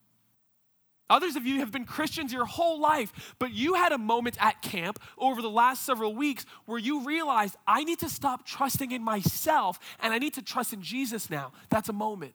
Others 1.11 1.35
of 1.35 1.45
you 1.45 1.59
have 1.59 1.73
been 1.73 1.85
Christians 1.85 2.33
your 2.33 2.45
whole 2.45 2.81
life, 2.81 3.35
but 3.41 3.53
you 3.53 3.75
had 3.75 3.91
a 3.91 3.99
moment 3.99 4.37
at 4.41 4.63
camp 4.63 5.01
over 5.19 5.43
the 5.43 5.51
last 5.51 5.85
several 5.85 6.15
weeks 6.15 6.47
where 6.67 6.79
you 6.79 7.05
realized, 7.05 7.57
I 7.67 7.83
need 7.83 7.99
to 7.99 8.09
stop 8.09 8.47
trusting 8.47 8.93
in 8.93 9.03
myself 9.03 9.81
and 9.99 10.15
I 10.15 10.19
need 10.19 10.35
to 10.35 10.43
trust 10.43 10.73
in 10.73 10.81
Jesus 10.81 11.29
now. 11.29 11.51
That's 11.69 11.89
a 11.89 11.93
moment. 11.93 12.35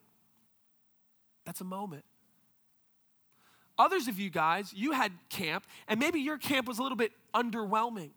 That's 1.46 1.62
a 1.62 1.64
moment. 1.64 2.04
Others 3.78 4.08
of 4.08 4.20
you 4.20 4.30
guys, 4.30 4.74
you 4.74 4.92
had 4.92 5.12
camp, 5.30 5.66
and 5.88 6.00
maybe 6.00 6.20
your 6.20 6.38
camp 6.38 6.68
was 6.68 6.80
a 6.80 6.84
little 6.84 6.98
bit 6.98 7.12
underwhelming. 7.34 8.12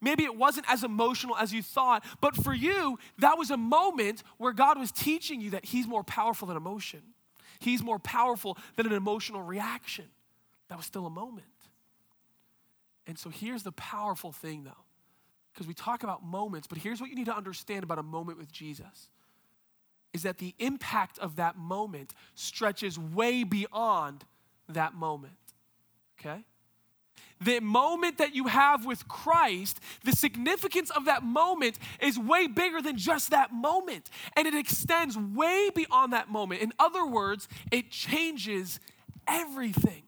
Maybe 0.00 0.24
it 0.24 0.36
wasn't 0.36 0.66
as 0.68 0.84
emotional 0.84 1.36
as 1.36 1.52
you 1.52 1.62
thought, 1.62 2.04
but 2.20 2.36
for 2.36 2.54
you, 2.54 2.98
that 3.18 3.38
was 3.38 3.50
a 3.50 3.56
moment 3.56 4.22
where 4.36 4.52
God 4.52 4.78
was 4.78 4.92
teaching 4.92 5.40
you 5.40 5.50
that 5.50 5.64
He's 5.64 5.86
more 5.86 6.04
powerful 6.04 6.48
than 6.48 6.56
emotion. 6.56 7.02
He's 7.58 7.82
more 7.82 7.98
powerful 7.98 8.58
than 8.76 8.86
an 8.86 8.92
emotional 8.92 9.42
reaction. 9.42 10.04
That 10.68 10.76
was 10.76 10.86
still 10.86 11.06
a 11.06 11.10
moment. 11.10 11.46
And 13.06 13.18
so 13.18 13.30
here's 13.30 13.62
the 13.62 13.72
powerful 13.72 14.32
thing, 14.32 14.64
though, 14.64 14.84
because 15.54 15.66
we 15.66 15.74
talk 15.74 16.02
about 16.02 16.24
moments, 16.24 16.66
but 16.66 16.78
here's 16.78 17.00
what 17.00 17.08
you 17.08 17.16
need 17.16 17.26
to 17.26 17.36
understand 17.36 17.82
about 17.82 17.98
a 17.98 18.02
moment 18.02 18.38
with 18.38 18.52
Jesus 18.52 19.08
is 20.12 20.22
that 20.22 20.38
the 20.38 20.54
impact 20.58 21.18
of 21.18 21.36
that 21.36 21.56
moment 21.58 22.14
stretches 22.34 22.98
way 22.98 23.44
beyond 23.44 24.24
that 24.68 24.94
moment. 24.94 25.34
Okay? 26.20 26.44
The 27.40 27.60
moment 27.60 28.18
that 28.18 28.34
you 28.34 28.46
have 28.46 28.86
with 28.86 29.06
Christ, 29.08 29.80
the 30.04 30.12
significance 30.12 30.90
of 30.90 31.04
that 31.04 31.22
moment 31.22 31.78
is 32.00 32.18
way 32.18 32.46
bigger 32.46 32.80
than 32.80 32.96
just 32.96 33.30
that 33.30 33.52
moment. 33.52 34.08
And 34.36 34.46
it 34.46 34.54
extends 34.54 35.18
way 35.18 35.70
beyond 35.74 36.14
that 36.14 36.30
moment. 36.30 36.62
In 36.62 36.72
other 36.78 37.04
words, 37.06 37.46
it 37.70 37.90
changes 37.90 38.80
everything. 39.26 40.02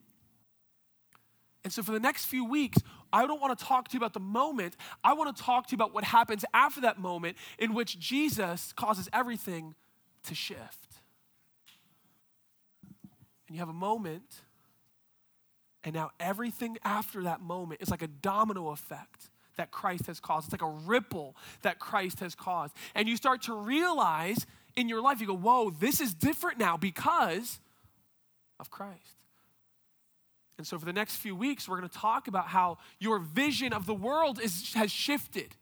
And 1.64 1.72
so, 1.72 1.82
for 1.82 1.92
the 1.92 2.00
next 2.00 2.24
few 2.26 2.46
weeks, 2.46 2.78
I 3.12 3.26
don't 3.26 3.40
want 3.42 3.58
to 3.58 3.62
talk 3.62 3.88
to 3.88 3.94
you 3.94 3.98
about 3.98 4.14
the 4.14 4.20
moment. 4.20 4.76
I 5.04 5.12
want 5.12 5.36
to 5.36 5.42
talk 5.42 5.66
to 5.66 5.72
you 5.72 5.76
about 5.76 5.92
what 5.92 6.04
happens 6.04 6.46
after 6.54 6.80
that 6.82 6.98
moment 6.98 7.36
in 7.58 7.74
which 7.74 7.98
Jesus 7.98 8.72
causes 8.72 9.08
everything 9.12 9.74
to 10.24 10.34
shift. 10.34 11.00
And 13.46 13.56
you 13.56 13.58
have 13.58 13.68
a 13.68 13.74
moment 13.74 14.24
and 15.88 15.94
now 15.94 16.10
everything 16.20 16.76
after 16.84 17.22
that 17.22 17.40
moment 17.40 17.80
is 17.80 17.88
like 17.88 18.02
a 18.02 18.08
domino 18.08 18.68
effect 18.68 19.30
that 19.56 19.70
Christ 19.70 20.06
has 20.06 20.20
caused. 20.20 20.52
It's 20.52 20.52
like 20.52 20.70
a 20.70 20.76
ripple 20.86 21.34
that 21.62 21.78
Christ 21.78 22.20
has 22.20 22.34
caused. 22.34 22.74
And 22.94 23.08
you 23.08 23.16
start 23.16 23.40
to 23.44 23.54
realize 23.54 24.44
in 24.76 24.90
your 24.90 25.00
life, 25.00 25.18
you 25.18 25.26
go, 25.26 25.34
whoa, 25.34 25.70
this 25.70 26.02
is 26.02 26.12
different 26.12 26.58
now 26.58 26.76
because 26.76 27.58
of 28.60 28.70
Christ. 28.70 29.16
And 30.58 30.66
so, 30.66 30.78
for 30.78 30.84
the 30.84 30.92
next 30.92 31.16
few 31.16 31.34
weeks, 31.34 31.66
we're 31.66 31.78
going 31.78 31.88
to 31.88 31.98
talk 31.98 32.28
about 32.28 32.48
how 32.48 32.76
your 32.98 33.18
vision 33.18 33.72
of 33.72 33.86
the 33.86 33.94
world 33.94 34.38
is, 34.42 34.74
has 34.74 34.90
shifted 34.90 35.56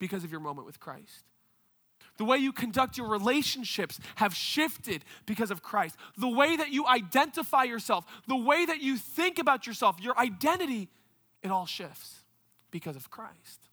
because 0.00 0.24
of 0.24 0.32
your 0.32 0.40
moment 0.40 0.66
with 0.66 0.80
Christ. 0.80 1.24
The 2.18 2.24
way 2.24 2.38
you 2.38 2.52
conduct 2.52 2.98
your 2.98 3.08
relationships 3.08 3.98
have 4.16 4.34
shifted 4.34 5.04
because 5.24 5.50
of 5.50 5.62
Christ. 5.62 5.96
The 6.18 6.28
way 6.28 6.56
that 6.56 6.70
you 6.70 6.86
identify 6.86 7.64
yourself, 7.64 8.04
the 8.26 8.36
way 8.36 8.66
that 8.66 8.80
you 8.80 8.98
think 8.98 9.38
about 9.38 9.66
yourself, 9.66 10.00
your 10.00 10.18
identity, 10.18 10.88
it 11.42 11.50
all 11.50 11.66
shifts 11.66 12.16
because 12.70 12.96
of 12.96 13.10
Christ. 13.10 13.68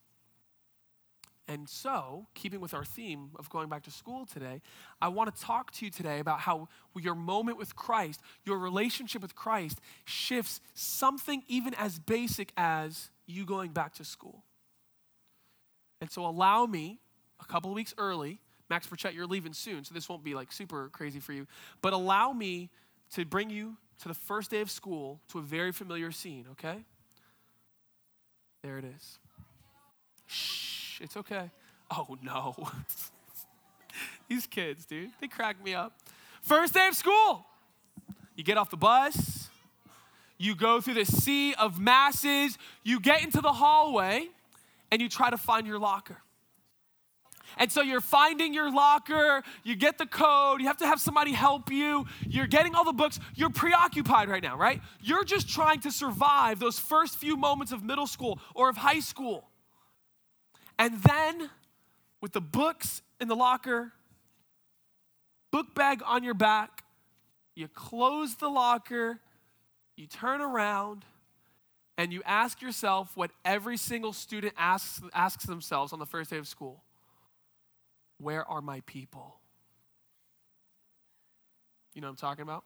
And 1.48 1.70
so, 1.70 2.26
keeping 2.34 2.60
with 2.60 2.74
our 2.74 2.84
theme 2.84 3.30
of 3.38 3.50
going 3.50 3.70
back 3.70 3.84
to 3.84 3.92
school 3.92 4.26
today, 4.26 4.62
I 5.00 5.10
want 5.10 5.36
to 5.36 5.42
talk 5.42 5.72
to 5.74 5.86
you 5.86 5.92
today 5.92 6.20
about 6.20 6.40
how 6.40 6.70
your 6.96 7.14
moment 7.14 7.60
with 7.60 7.76
Christ, 7.76 8.20
your 8.46 8.58
relationship 8.58 9.22
with 9.22 9.36
Christ, 9.36 9.80
shifts 10.06 10.60
something 10.74 11.44
even 11.48 11.76
as 11.76 12.00
basic 12.00 12.52
as 12.58 13.12
you 13.28 13.46
going 13.46 13.72
back 13.72 13.94
to 13.96 14.04
school. 14.04 14.44
And 16.02 16.10
so 16.10 16.26
allow 16.26 16.66
me 16.66 17.00
a 17.40 17.46
couple 17.46 17.70
of 17.70 17.76
weeks 17.76 17.94
early. 17.98 18.40
Max 18.70 18.88
Burchett, 18.88 19.14
you're 19.14 19.28
leaving 19.28 19.54
soon, 19.54 19.84
so 19.84 19.94
this 19.94 20.10
won't 20.10 20.24
be 20.24 20.34
like 20.34 20.52
super 20.52 20.90
crazy 20.92 21.20
for 21.20 21.34
you. 21.34 21.46
But 21.82 21.94
allow 21.94 22.34
me 22.34 22.70
to 23.14 23.26
bring 23.26 23.50
you 23.50 23.78
to 24.02 24.08
the 24.08 24.14
first 24.14 24.52
day 24.52 24.62
of 24.62 24.72
school 24.72 25.22
to 25.30 25.40
a 25.40 25.42
very 25.42 25.72
familiar 25.72 26.12
scene, 26.12 26.46
okay? 26.52 26.84
There 28.64 28.78
it 28.80 28.86
is. 28.86 29.20
Shh, 30.28 31.02
it's 31.02 31.16
okay. 31.18 31.52
Oh 31.92 32.18
no. 32.24 32.56
These 34.28 34.48
kids, 34.48 34.86
dude, 34.86 35.12
they 35.22 35.28
crack 35.28 35.64
me 35.64 35.76
up. 35.76 35.94
First 36.42 36.74
day 36.74 36.88
of 36.88 36.96
school. 36.96 37.46
You 38.36 38.44
get 38.44 38.58
off 38.58 38.70
the 38.70 38.78
bus, 38.78 39.50
you 40.38 40.56
go 40.56 40.82
through 40.82 40.96
the 40.96 41.06
sea 41.06 41.54
of 41.54 41.80
masses, 41.80 42.58
you 42.84 43.00
get 43.00 43.24
into 43.24 43.40
the 43.40 43.54
hallway, 43.54 44.28
and 44.92 45.02
you 45.02 45.08
try 45.08 45.30
to 45.30 45.38
find 45.38 45.66
your 45.66 45.80
locker. 45.80 46.18
And 47.58 47.72
so 47.72 47.82
you're 47.82 48.02
finding 48.02 48.54
your 48.54 48.72
locker, 48.72 49.44
you 49.64 49.76
get 49.76 49.98
the 49.98 50.06
code, 50.06 50.62
you 50.62 50.68
have 50.68 50.78
to 50.78 50.88
have 50.88 51.00
somebody 51.00 51.32
help 51.32 51.72
you, 51.72 52.06
you're 52.28 52.48
getting 52.48 52.76
all 52.76 52.84
the 52.84 52.94
books, 52.94 53.20
you're 53.36 53.50
preoccupied 53.50 54.30
right 54.30 54.44
now, 54.44 54.58
right? 54.58 54.82
You're 55.02 55.24
just 55.24 55.50
trying 55.50 55.80
to 55.82 55.92
survive 55.92 56.60
those 56.60 56.80
first 56.80 57.18
few 57.18 57.38
moments 57.38 57.72
of 57.72 57.84
middle 57.84 58.08
school 58.08 58.40
or 58.54 58.70
of 58.70 58.78
high 58.78 59.00
school. 59.00 59.50
And 60.78 61.02
then, 61.04 61.50
with 62.22 62.34
the 62.34 62.42
books 62.42 63.02
in 63.22 63.28
the 63.28 63.36
locker, 63.36 63.94
book 65.52 65.74
bag 65.74 66.02
on 66.06 66.24
your 66.24 66.34
back, 66.34 66.84
you 67.56 67.70
close 67.70 68.36
the 68.36 68.50
locker, 68.50 69.20
you 69.96 70.08
turn 70.08 70.42
around, 70.42 71.06
and 71.98 72.12
you 72.12 72.22
ask 72.26 72.62
yourself 72.62 73.16
what 73.16 73.32
every 73.46 73.78
single 73.78 74.12
student 74.12 74.54
asks, 74.58 75.02
asks 75.14 75.46
themselves 75.46 75.94
on 75.94 76.00
the 76.00 76.06
first 76.06 76.30
day 76.30 76.38
of 76.38 76.48
school 76.48 76.85
Where 78.18 78.48
are 78.50 78.62
my 78.62 78.82
people? 78.86 79.36
You 81.94 82.02
know 82.02 82.08
what 82.08 82.12
I'm 82.12 82.18
talking 82.18 82.44
about? 82.44 82.64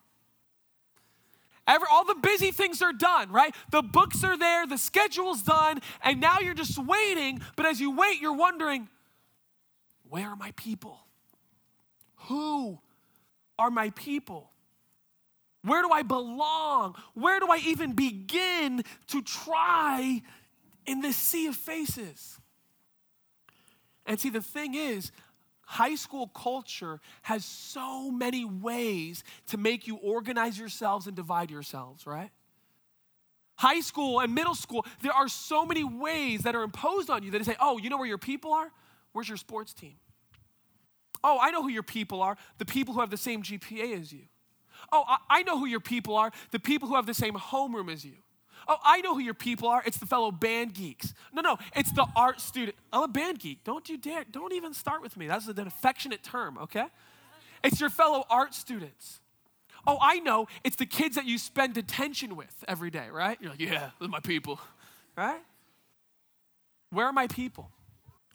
Every, 1.68 1.88
all 1.92 2.04
the 2.04 2.16
busy 2.16 2.52
things 2.52 2.82
are 2.82 2.94
done, 2.94 3.32
right? 3.32 3.54
The 3.70 3.84
books 3.84 4.24
are 4.24 4.38
there, 4.38 4.66
the 4.66 4.78
schedule's 4.78 5.44
done, 5.44 5.82
and 6.04 6.20
now 6.20 6.40
you're 6.40 6.56
just 6.56 6.80
waiting. 6.80 7.42
But 7.56 7.68
as 7.68 7.80
you 7.80 7.96
wait, 7.96 8.20
you're 8.20 8.34
wondering, 8.34 8.90
where 10.10 10.30
are 10.30 10.36
my 10.36 10.52
people? 10.56 11.00
Who 12.28 12.80
are 13.60 13.70
my 13.70 13.92
people? 13.92 14.50
Where 15.64 15.84
do 15.84 15.92
I 15.92 16.02
belong? 16.02 16.96
Where 17.14 17.40
do 17.40 17.48
I 17.52 17.58
even 17.58 17.94
begin 17.94 18.84
to 19.08 19.22
try 19.22 20.24
in 20.88 21.02
this 21.02 21.18
sea 21.18 21.48
of 21.48 21.56
faces? 21.56 22.40
And 24.08 24.20
see, 24.20 24.32
the 24.32 24.42
thing 24.42 24.74
is, 24.74 25.12
high 25.70 25.94
school 25.94 26.28
culture 26.30 27.00
has 27.22 27.46
so 27.46 28.10
many 28.10 28.44
ways 28.44 29.24
to 29.46 29.56
make 29.56 29.86
you 29.86 29.98
organize 29.98 30.58
yourselves 30.58 31.06
and 31.06 31.16
divide 31.16 31.52
yourselves, 31.52 32.08
right? 32.08 32.32
High 33.56 33.82
school 33.82 34.20
and 34.20 34.34
middle 34.34 34.56
school, 34.56 34.84
there 35.04 35.12
are 35.12 35.28
so 35.28 35.68
many 35.68 35.84
ways 35.84 36.42
that 36.42 36.56
are 36.56 36.64
imposed 36.64 37.12
on 37.12 37.22
you 37.22 37.30
that 37.32 37.46
say, 37.46 37.56
oh, 37.60 37.78
you 37.78 37.92
know 37.92 37.98
where 37.98 38.08
your 38.08 38.18
people 38.18 38.52
are? 38.52 38.72
Where's 39.12 39.30
your 39.30 39.38
sports 39.38 39.76
team? 39.76 39.98
Oh, 41.24 41.38
I 41.40 41.52
know 41.52 41.62
who 41.62 41.70
your 41.70 41.84
people 41.84 42.24
are 42.24 42.36
the 42.58 42.66
people 42.66 42.96
who 42.96 43.02
have 43.02 43.12
the 43.12 43.18
same 43.18 43.44
GPA 43.44 44.00
as 44.00 44.12
you. 44.12 44.24
Oh, 44.92 45.04
I, 45.30 45.44
know 45.44 45.60
who 45.60 45.68
your 45.68 45.82
people 45.82 46.16
are 46.16 46.32
the 46.50 46.60
people 46.60 46.88
who 46.88 46.96
have 46.96 47.06
the 47.06 47.14
same 47.14 47.36
homeroom 47.36 47.94
as 47.94 48.04
you. 48.04 48.16
Oh, 48.72 48.78
I 48.84 49.02
know 49.02 49.16
who 49.16 49.20
your 49.20 49.34
people 49.34 49.68
are. 49.68 49.82
It's 49.84 49.98
the 49.98 50.06
fellow 50.06 50.32
band 50.32 50.76
geeks. 50.76 51.16
No, 51.34 51.42
no, 51.42 51.58
it's 51.76 51.92
the 51.92 52.06
art 52.16 52.40
student. 52.40 52.78
I'm 52.94 53.02
a 53.02 53.08
band 53.08 53.40
geek. 53.40 53.64
Don't 53.64 53.90
you 53.90 53.98
dare. 53.98 54.24
Don't 54.32 54.54
even 54.54 54.76
start 54.76 55.02
with 55.02 55.18
me. 55.18 55.28
That's 55.28 55.48
an 55.48 55.60
affectionate 55.60 56.22
term, 56.22 56.60
okay? 56.60 56.86
It's 57.64 57.82
your 57.82 57.90
fellow 57.90 58.26
art 58.30 58.54
students. 58.54 59.22
Oh, 59.88 59.98
I 60.00 60.20
know. 60.20 60.48
It's 60.64 60.76
the 60.76 60.86
kids 60.86 61.16
that 61.16 61.26
you 61.26 61.40
spend 61.40 61.74
detention 61.74 62.36
with 62.36 62.64
every 62.68 62.92
day, 62.92 63.08
right? 63.12 63.40
You're 63.42 63.50
like, 63.50 63.60
yeah, 63.60 63.90
those 64.00 64.08
are 64.08 64.12
my 64.12 64.20
people, 64.20 64.60
right? 65.18 65.42
Where 66.92 67.08
are 67.08 67.14
my 67.14 67.26
people? 67.26 67.72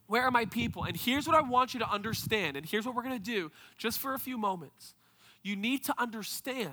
Where 0.08 0.22
are 0.22 0.32
my 0.32 0.46
people? 0.46 0.82
And 0.82 0.96
here's 0.96 1.28
what 1.28 1.36
I 1.36 1.42
want 1.42 1.74
you 1.74 1.80
to 1.80 1.88
understand, 1.88 2.56
and 2.56 2.66
here's 2.66 2.84
what 2.84 2.96
we're 2.96 3.04
gonna 3.04 3.20
do 3.20 3.52
just 3.78 4.00
for 4.00 4.14
a 4.14 4.18
few 4.18 4.36
moments. 4.36 4.94
You 5.44 5.54
need 5.54 5.84
to 5.84 5.94
understand 5.96 6.72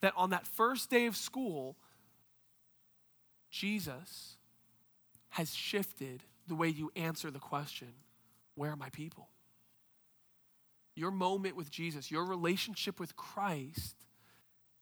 that 0.00 0.12
on 0.16 0.30
that 0.30 0.46
first 0.46 0.90
day 0.90 1.06
of 1.06 1.16
school, 1.16 1.76
Jesus 3.50 4.36
has 5.30 5.54
shifted 5.54 6.22
the 6.46 6.54
way 6.54 6.68
you 6.68 6.90
answer 6.96 7.30
the 7.30 7.38
question 7.38 7.88
where 8.54 8.72
are 8.72 8.76
my 8.76 8.90
people? 8.90 9.28
Your 10.94 11.10
moment 11.10 11.56
with 11.56 11.70
Jesus, 11.70 12.10
your 12.10 12.24
relationship 12.24 13.00
with 13.00 13.16
Christ 13.16 13.96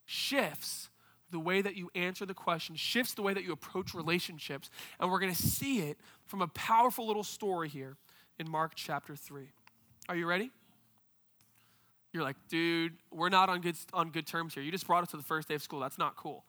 shifts 0.04 0.88
the 1.30 1.38
way 1.38 1.60
that 1.60 1.76
you 1.76 1.90
answer 1.94 2.24
the 2.24 2.34
question, 2.34 2.74
shifts 2.74 3.14
the 3.14 3.22
way 3.22 3.34
that 3.34 3.44
you 3.44 3.52
approach 3.52 3.94
relationships. 3.94 4.70
And 4.98 5.10
we're 5.10 5.20
going 5.20 5.34
to 5.34 5.42
see 5.42 5.80
it 5.80 5.98
from 6.24 6.40
a 6.42 6.48
powerful 6.48 7.06
little 7.06 7.24
story 7.24 7.68
here 7.68 7.96
in 8.38 8.50
Mark 8.50 8.72
chapter 8.74 9.14
3. 9.14 9.50
Are 10.08 10.16
you 10.16 10.26
ready? 10.26 10.50
You're 12.12 12.22
like, 12.22 12.36
dude, 12.48 12.94
we're 13.12 13.28
not 13.28 13.50
on 13.50 13.60
good, 13.60 13.76
on 13.92 14.10
good 14.10 14.26
terms 14.26 14.54
here. 14.54 14.62
You 14.62 14.72
just 14.72 14.86
brought 14.86 15.02
us 15.02 15.10
to 15.10 15.18
the 15.18 15.22
first 15.22 15.48
day 15.48 15.54
of 15.54 15.62
school. 15.62 15.80
That's 15.80 15.98
not 15.98 16.16
cool. 16.16 16.44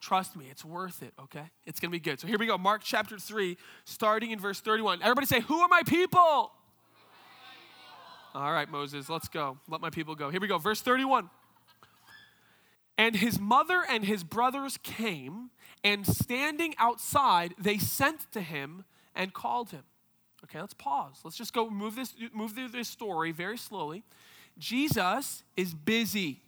Trust 0.00 0.34
me, 0.34 0.46
it's 0.50 0.64
worth 0.64 1.02
it, 1.02 1.12
okay? 1.20 1.50
It's 1.66 1.78
gonna 1.78 1.90
be 1.90 2.00
good. 2.00 2.18
So 2.18 2.26
here 2.26 2.38
we 2.38 2.46
go, 2.46 2.56
Mark 2.56 2.82
chapter 2.82 3.18
3, 3.18 3.56
starting 3.84 4.30
in 4.30 4.38
verse 4.38 4.60
31. 4.60 5.02
Everybody 5.02 5.26
say, 5.26 5.40
Who 5.40 5.60
are 5.60 5.68
my 5.68 5.82
people? 5.82 6.52
All 8.32 8.52
right, 8.52 8.70
Moses, 8.70 9.08
let's 9.08 9.28
go. 9.28 9.58
Let 9.68 9.80
my 9.80 9.90
people 9.90 10.14
go. 10.14 10.30
Here 10.30 10.40
we 10.40 10.46
go, 10.46 10.58
verse 10.58 10.80
31. 10.80 11.28
And 12.96 13.16
his 13.16 13.40
mother 13.40 13.82
and 13.88 14.04
his 14.04 14.24
brothers 14.24 14.78
came, 14.82 15.50
and 15.82 16.06
standing 16.06 16.74
outside, 16.78 17.54
they 17.58 17.78
sent 17.78 18.30
to 18.32 18.40
him 18.40 18.84
and 19.14 19.32
called 19.32 19.70
him. 19.70 19.82
Okay, 20.44 20.60
let's 20.60 20.74
pause. 20.74 21.20
Let's 21.24 21.36
just 21.36 21.52
go 21.52 21.68
move 21.68 21.96
this 21.96 22.14
move 22.34 22.52
through 22.52 22.68
this 22.68 22.88
story 22.88 23.32
very 23.32 23.58
slowly. 23.58 24.04
Jesus 24.58 25.42
is 25.56 25.74
busy. 25.74 26.40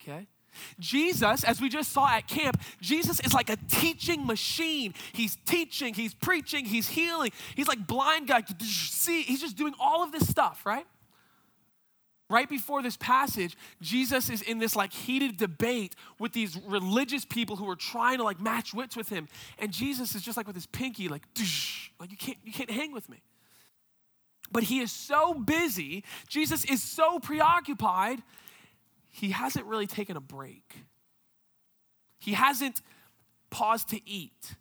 Okay? 0.00 0.26
Jesus, 0.78 1.44
as 1.44 1.60
we 1.60 1.68
just 1.68 1.92
saw 1.92 2.08
at 2.08 2.26
camp, 2.26 2.60
Jesus 2.80 3.20
is 3.20 3.32
like 3.32 3.50
a 3.50 3.56
teaching 3.68 4.26
machine. 4.26 4.94
He's 5.12 5.36
teaching, 5.46 5.94
he's 5.94 6.14
preaching, 6.14 6.64
he's 6.64 6.88
healing. 6.88 7.32
He's 7.54 7.68
like 7.68 7.86
blind 7.86 8.28
guy. 8.28 8.42
See, 8.60 9.22
he's 9.22 9.40
just 9.40 9.56
doing 9.56 9.74
all 9.80 10.02
of 10.02 10.12
this 10.12 10.28
stuff, 10.28 10.64
right? 10.64 10.86
Right 12.30 12.48
before 12.48 12.82
this 12.82 12.96
passage, 12.96 13.56
Jesus 13.82 14.30
is 14.30 14.40
in 14.40 14.58
this 14.58 14.74
like 14.74 14.92
heated 14.92 15.36
debate 15.36 15.94
with 16.18 16.32
these 16.32 16.58
religious 16.66 17.26
people 17.26 17.56
who 17.56 17.68
are 17.68 17.76
trying 17.76 18.18
to 18.18 18.24
like 18.24 18.40
match 18.40 18.72
wits 18.72 18.96
with 18.96 19.10
him. 19.10 19.28
And 19.58 19.70
Jesus 19.70 20.14
is 20.14 20.22
just 20.22 20.38
like 20.38 20.46
with 20.46 20.56
his 20.56 20.66
pinky, 20.66 21.08
like, 21.08 21.26
like 22.00 22.10
you 22.10 22.16
can't, 22.16 22.38
you 22.42 22.52
can't 22.52 22.70
hang 22.70 22.92
with 22.92 23.08
me. 23.10 23.22
But 24.50 24.64
he 24.64 24.80
is 24.80 24.92
so 24.92 25.34
busy, 25.34 26.04
Jesus 26.28 26.64
is 26.64 26.82
so 26.82 27.18
preoccupied 27.18 28.22
he 29.12 29.30
hasn't 29.30 29.66
really 29.66 29.86
taken 29.86 30.16
a 30.16 30.20
break. 30.20 30.74
He 32.18 32.32
hasn't 32.32 32.82
paused 33.50 33.90
to 33.90 34.00
eat. 34.08 34.56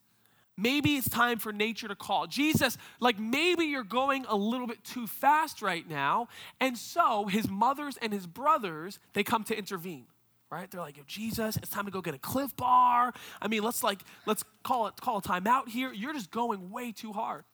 Maybe 0.58 0.96
it's 0.98 1.10
time 1.10 1.40
for 1.40 1.52
nature 1.52 1.88
to 1.88 1.96
call. 1.96 2.28
Jesus, 2.28 2.78
like 3.00 3.18
maybe 3.18 3.66
you're 3.66 3.84
going 3.84 4.26
a 4.28 4.36
little 4.36 4.68
bit 4.68 4.84
too 4.84 5.08
fast 5.08 5.62
right 5.62 5.88
now. 5.90 6.28
And 6.60 6.78
so 6.78 7.26
his 7.26 7.50
mothers 7.50 7.98
and 8.02 8.14
his 8.14 8.28
brothers, 8.28 9.00
they 9.14 9.24
come 9.24 9.44
to 9.46 9.58
intervene. 9.58 10.06
Right? 10.52 10.70
They're 10.70 10.82
like, 10.82 11.04
Jesus, 11.08 11.56
it's 11.56 11.70
time 11.70 11.86
to 11.86 11.92
go 11.92 12.02
get 12.02 12.14
a 12.14 12.20
Clif 12.20 12.54
Bar. 12.58 13.14
I 13.42 13.48
mean, 13.48 13.64
let's 13.64 13.84
like, 13.84 14.02
let's 14.26 14.44
call 14.64 14.88
it 14.88 15.00
call 15.00 15.20
a 15.20 15.22
timeout 15.22 15.70
here. 15.70 15.94
You're 15.94 16.14
just 16.14 16.30
going 16.30 16.70
way 16.70 16.92
too 16.92 17.14
hard. 17.14 17.46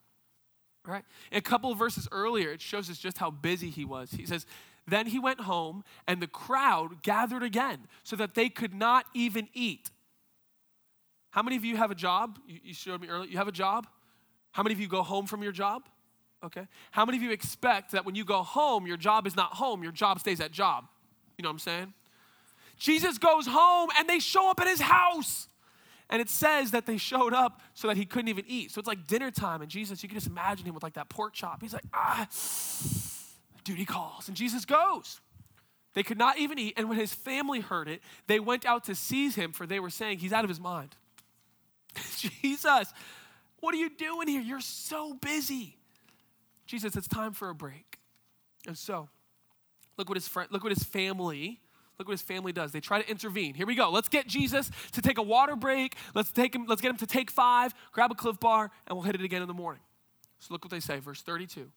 Right? 0.84 1.04
a 1.34 1.42
couple 1.42 1.70
of 1.70 1.78
verses 1.78 2.08
earlier, 2.14 2.54
it 2.54 2.62
shows 2.62 2.90
us 2.90 2.98
just 2.98 3.18
how 3.18 3.30
busy 3.30 3.70
he 3.70 3.84
was. 3.84 4.10
He 4.10 4.26
says, 4.26 4.46
then 4.88 5.08
he 5.08 5.20
went 5.20 5.42
home, 5.42 5.84
and 6.08 6.22
the 6.22 6.28
crowd 6.28 7.04
gathered 7.04 7.44
again 7.44 7.88
so 8.04 8.16
that 8.16 8.36
they 8.36 8.50
could 8.50 8.74
not 8.74 9.06
even 9.14 9.50
eat. 9.54 9.92
How 11.32 11.44
many 11.44 11.58
of 11.58 11.66
you 11.66 11.78
have 11.78 11.92
a 11.92 11.96
job? 11.96 12.40
You 12.48 12.74
showed 12.74 13.02
me 13.02 13.10
earlier. 13.10 13.30
You 13.30 13.38
have 13.38 13.48
a 13.48 13.52
job? 13.52 13.86
How 14.52 14.64
many 14.64 14.74
of 14.74 14.80
you 14.80 14.88
go 14.88 15.04
home 15.04 15.28
from 15.28 15.44
your 15.44 15.52
job? 15.52 15.84
Okay. 16.44 16.68
How 16.92 17.06
many 17.06 17.18
of 17.18 17.24
you 17.24 17.32
expect 17.32 17.92
that 17.92 18.06
when 18.06 18.16
you 18.16 18.24
go 18.24 18.44
home, 18.44 18.88
your 18.88 18.98
job 18.98 19.28
is 19.28 19.36
not 19.36 19.54
home, 19.54 19.84
your 19.84 19.92
job 19.92 20.20
stays 20.20 20.40
at 20.40 20.52
job? 20.52 20.86
You 21.38 21.44
know 21.44 21.50
what 21.50 21.54
I'm 21.54 21.60
saying? 21.60 21.94
Jesus 22.78 23.18
goes 23.18 23.48
home 23.48 23.90
and 23.98 24.08
they 24.08 24.20
show 24.20 24.50
up 24.50 24.60
at 24.60 24.68
his 24.68 24.82
house. 24.82 25.48
And 26.10 26.22
it 26.22 26.30
says 26.30 26.72
that 26.72 26.86
they 26.86 26.98
showed 26.98 27.34
up 27.34 27.62
so 27.74 27.88
that 27.90 27.98
he 27.98 28.06
couldn't 28.06 28.30
even 28.30 28.46
eat. 28.48 28.72
So 28.72 28.80
it's 28.80 28.88
like 28.88 29.08
dinner 29.08 29.30
time, 29.30 29.62
and 29.62 29.70
Jesus, 29.70 30.02
you 30.02 30.08
can 30.08 30.16
just 30.18 30.28
imagine 30.28 30.66
him 30.66 30.74
with 30.74 30.84
like 30.84 30.94
that 30.94 31.10
pork 31.10 31.34
chop. 31.34 31.62
He's 31.62 31.74
like, 31.74 31.84
ah 31.94 32.28
duty 33.68 33.86
calls. 33.86 34.28
And 34.28 34.36
Jesus 34.36 34.66
goes. 34.66 35.20
They 35.94 36.04
could 36.04 36.18
not 36.18 36.38
even 36.38 36.58
eat. 36.58 36.76
And 36.78 36.90
when 36.90 36.98
his 36.98 37.14
family 37.14 37.60
heard 37.60 37.88
it, 37.88 38.02
they 38.28 38.40
went 38.40 38.66
out 38.66 38.86
to 38.86 38.96
seize 38.96 39.36
him, 39.36 39.52
for 39.52 39.66
they 39.66 39.80
were 39.80 39.90
saying, 39.90 40.20
He's 40.20 40.34
out 40.34 40.44
of 40.44 40.50
his 40.50 40.60
mind. 40.60 40.96
Jesus, 42.18 42.94
what 43.60 43.74
are 43.74 43.78
you 43.78 43.90
doing 43.90 44.28
here? 44.28 44.42
You're 44.42 44.62
so 44.62 45.14
busy. 45.16 45.76
Jesus, 46.66 46.96
it's 46.96 47.08
time 47.08 47.34
for 47.34 47.50
a 47.50 47.56
break. 47.56 47.98
And 48.68 48.78
so, 48.78 49.10
look 49.98 50.10
what 50.10 50.18
his 50.18 50.28
friend, 50.28 50.50
look 50.52 50.64
what 50.64 50.72
his 50.72 50.84
family, 50.84 51.62
look 51.98 52.08
what 52.08 52.14
his 52.14 52.22
family 52.22 52.52
does. 52.52 52.72
They 52.72 52.80
try 52.80 53.02
to 53.02 53.10
intervene. 53.10 53.54
Here 53.56 53.66
we 53.66 53.74
go. 53.74 53.90
Let's 53.90 54.10
get 54.10 54.28
Jesus 54.28 54.70
to 54.92 55.02
take 55.02 55.18
a 55.18 55.24
water 55.24 55.56
break. 55.56 55.96
Let's 56.14 56.32
take 56.32 56.54
him, 56.54 56.66
let's 56.68 56.82
get 56.82 56.92
him 56.92 56.98
to 56.98 57.08
take 57.08 57.32
five, 57.32 57.74
grab 57.92 58.12
a 58.12 58.16
Clif 58.16 58.40
bar, 58.40 58.70
and 58.86 58.96
we'll 58.96 59.06
hit 59.06 59.16
it 59.16 59.22
again 59.22 59.42
in 59.42 59.48
the 59.48 59.54
morning. 59.54 59.82
So 60.40 60.54
look 60.54 60.64
what 60.64 60.72
they 60.72 60.80
say, 60.80 61.00
verse 61.00 61.22
32. 61.24 61.72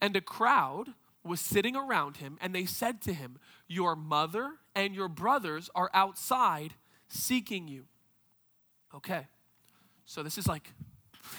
And 0.00 0.14
a 0.14 0.20
crowd 0.20 0.90
was 1.24 1.40
sitting 1.40 1.76
around 1.76 2.18
him, 2.18 2.38
and 2.40 2.54
they 2.54 2.64
said 2.64 3.00
to 3.02 3.12
him, 3.12 3.38
Your 3.68 3.94
mother 3.94 4.52
and 4.74 4.94
your 4.94 5.08
brothers 5.08 5.68
are 5.74 5.90
outside 5.92 6.74
seeking 7.08 7.68
you. 7.68 7.84
Okay. 8.94 9.26
So 10.04 10.22
this 10.22 10.38
is 10.38 10.48
like, 10.48 10.72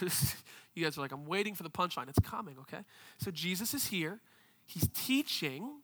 you 0.74 0.84
guys 0.84 0.96
are 0.96 1.00
like, 1.00 1.12
I'm 1.12 1.26
waiting 1.26 1.54
for 1.54 1.62
the 1.62 1.70
punchline. 1.70 2.08
It's 2.08 2.18
coming, 2.20 2.56
okay? 2.60 2.84
So 3.18 3.30
Jesus 3.30 3.74
is 3.74 3.86
here. 3.86 4.20
He's 4.66 4.88
teaching. 4.94 5.80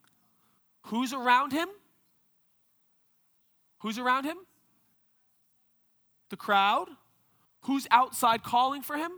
Who's 0.87 1.13
around 1.13 1.51
him? 1.51 1.67
Who's 3.79 3.99
around 3.99 4.23
him? 4.23 4.37
The 6.29 6.37
crowd. 6.37 6.87
Who's 7.61 7.87
outside 7.91 8.43
calling 8.43 8.81
for 8.81 8.95
him? 8.95 9.11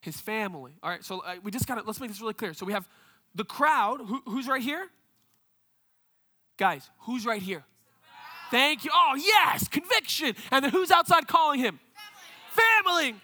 His 0.00 0.20
family. 0.20 0.72
All 0.82 0.90
right, 0.90 1.04
so 1.04 1.20
uh, 1.20 1.36
we 1.42 1.50
just 1.50 1.66
got 1.66 1.76
to, 1.76 1.82
let's 1.86 2.00
make 2.00 2.10
this 2.10 2.20
really 2.20 2.34
clear. 2.34 2.54
So 2.54 2.66
we 2.66 2.72
have 2.72 2.88
the 3.36 3.44
crowd. 3.44 4.00
Who, 4.00 4.22
who's 4.26 4.48
right 4.48 4.62
here? 4.62 4.88
Guys, 6.56 6.90
who's 7.00 7.24
right 7.24 7.42
here? 7.42 7.64
Thank 8.50 8.84
you. 8.84 8.90
Oh, 8.92 9.14
yes, 9.16 9.68
conviction. 9.68 10.34
And 10.50 10.64
then 10.64 10.72
who's 10.72 10.90
outside 10.90 11.28
calling 11.28 11.60
him? 11.60 11.78
Family. 12.50 13.12
family. 13.12 13.20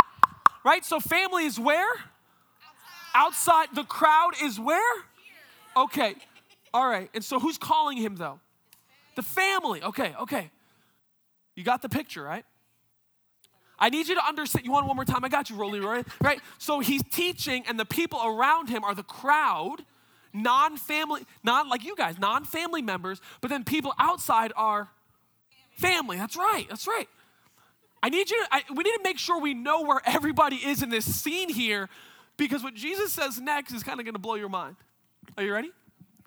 Right? 0.65 0.85
So 0.85 1.01
family 1.01 1.45
is 1.47 1.59
where? 1.59 1.89
Outside. 3.15 3.67
Outside. 3.67 3.69
The 3.75 3.85
crowd 3.85 4.33
is 4.43 4.61
where? 4.61 5.05
Okay. 5.77 6.15
All 6.75 6.87
right. 6.87 7.09
And 7.15 7.25
so 7.25 7.41
who's 7.41 7.59
calling 7.59 7.97
him 7.97 8.17
though? 8.17 8.41
The 9.17 9.23
family. 9.23 9.83
Okay, 9.83 10.15
okay. 10.21 10.51
You 11.55 11.65
got 11.65 11.83
the 11.83 11.89
picture, 11.89 12.23
right? 12.23 12.45
I 13.79 13.91
need 13.91 14.09
you 14.09 14.15
to 14.15 14.27
understand. 14.27 14.65
You 14.65 14.73
want 14.73 14.87
one 14.87 14.97
more 14.97 15.05
time? 15.05 15.25
I 15.25 15.29
got 15.29 15.51
you, 15.51 15.57
Rolly 15.57 15.81
Roy. 15.81 16.03
Right? 16.21 16.41
So 16.59 16.81
he's 16.81 17.03
teaching, 17.11 17.65
and 17.67 17.79
the 17.79 17.85
people 17.85 18.21
around 18.25 18.69
him 18.69 18.85
are 18.85 18.95
the 18.95 19.03
crowd, 19.03 19.85
non 20.33 20.77
family, 20.77 21.23
not 21.43 21.69
like 21.69 21.85
you 21.85 21.97
guys, 21.97 22.19
non 22.19 22.45
family 22.45 22.83
members, 22.83 23.21
but 23.41 23.51
then 23.51 23.65
people 23.65 23.93
outside 23.99 24.53
are 24.57 24.89
family. 25.77 26.17
That's 26.17 26.37
right. 26.37 26.67
That's 26.69 26.87
right. 26.87 27.09
I 28.03 28.09
need 28.09 28.31
you 28.31 28.43
to, 28.43 28.49
I, 28.51 28.63
we 28.71 28.83
need 28.83 28.95
to 28.95 29.01
make 29.05 29.19
sure 29.19 29.41
we 29.41 29.55
know 29.55 29.83
where 29.83 30.01
everybody 30.05 30.57
is 30.57 30.83
in 30.83 30.91
this 30.91 31.05
scene 31.05 31.49
here 31.49 31.89
because 32.37 32.63
what 32.63 32.75
Jesus 32.75 33.13
says 33.13 33.41
next 33.41 33.73
is 33.73 33.83
kind 33.83 34.01
of 34.01 34.05
going 34.05 34.15
to 34.15 34.21
blow 34.21 34.35
your 34.35 34.49
mind. 34.49 34.77
Are 35.37 35.45
you 35.45 35.53
ready? 35.53 35.71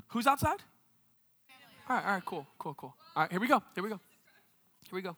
Who's 0.10 0.26
outside? 0.26 0.60
All 1.90 1.96
right, 1.96 2.06
all 2.06 2.14
right, 2.14 2.26
cool, 2.26 2.48
cool, 2.58 2.74
cool. 2.76 2.96
All 3.16 3.24
right, 3.24 3.32
here 3.32 3.40
we 3.40 3.48
go. 3.48 3.62
Here 3.76 3.84
we 3.84 3.90
go. 3.90 4.00
Here 4.90 4.96
we 4.96 5.02
go. 5.02 5.18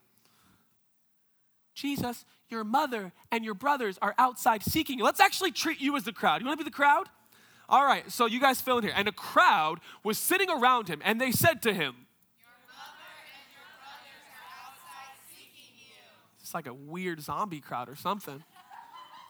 Jesus, 1.75 2.25
your 2.50 2.63
mother 2.63 3.13
and 3.32 3.46
your 3.46 3.53
brothers 3.53 4.00
are 4.01 4.15
outside 4.17 4.63
seeking 4.63 4.98
you. 4.98 5.06
Let's 5.06 5.20
actually 5.20 5.51
treat 5.51 5.79
you 5.79 5.96
as 5.96 6.03
the 6.03 6.12
crowd. 6.12 6.41
You 6.41 6.48
want 6.48 6.60
to 6.60 6.63
be 6.65 6.70
the 6.70 6.75
crowd? 6.75 7.08
All 7.70 7.84
right, 7.84 8.10
so 8.12 8.26
you 8.26 8.40
guys 8.40 8.62
fill 8.62 8.78
in 8.78 8.84
here. 8.86 8.94
And 8.96 9.08
a 9.08 9.12
crowd 9.12 9.80
was 10.04 10.18
sitting 10.18 10.50
around 10.50 10.88
him, 10.88 11.02
and 11.04 11.20
they 11.20 11.32
said 11.32 11.62
to 11.64 11.74
him, 11.74 12.08
It's 16.40 16.54
like 16.54 16.68
a 16.68 16.74
weird 16.74 17.20
zombie 17.20 17.60
crowd 17.60 17.90
or 17.90 17.98
something. 17.98 18.42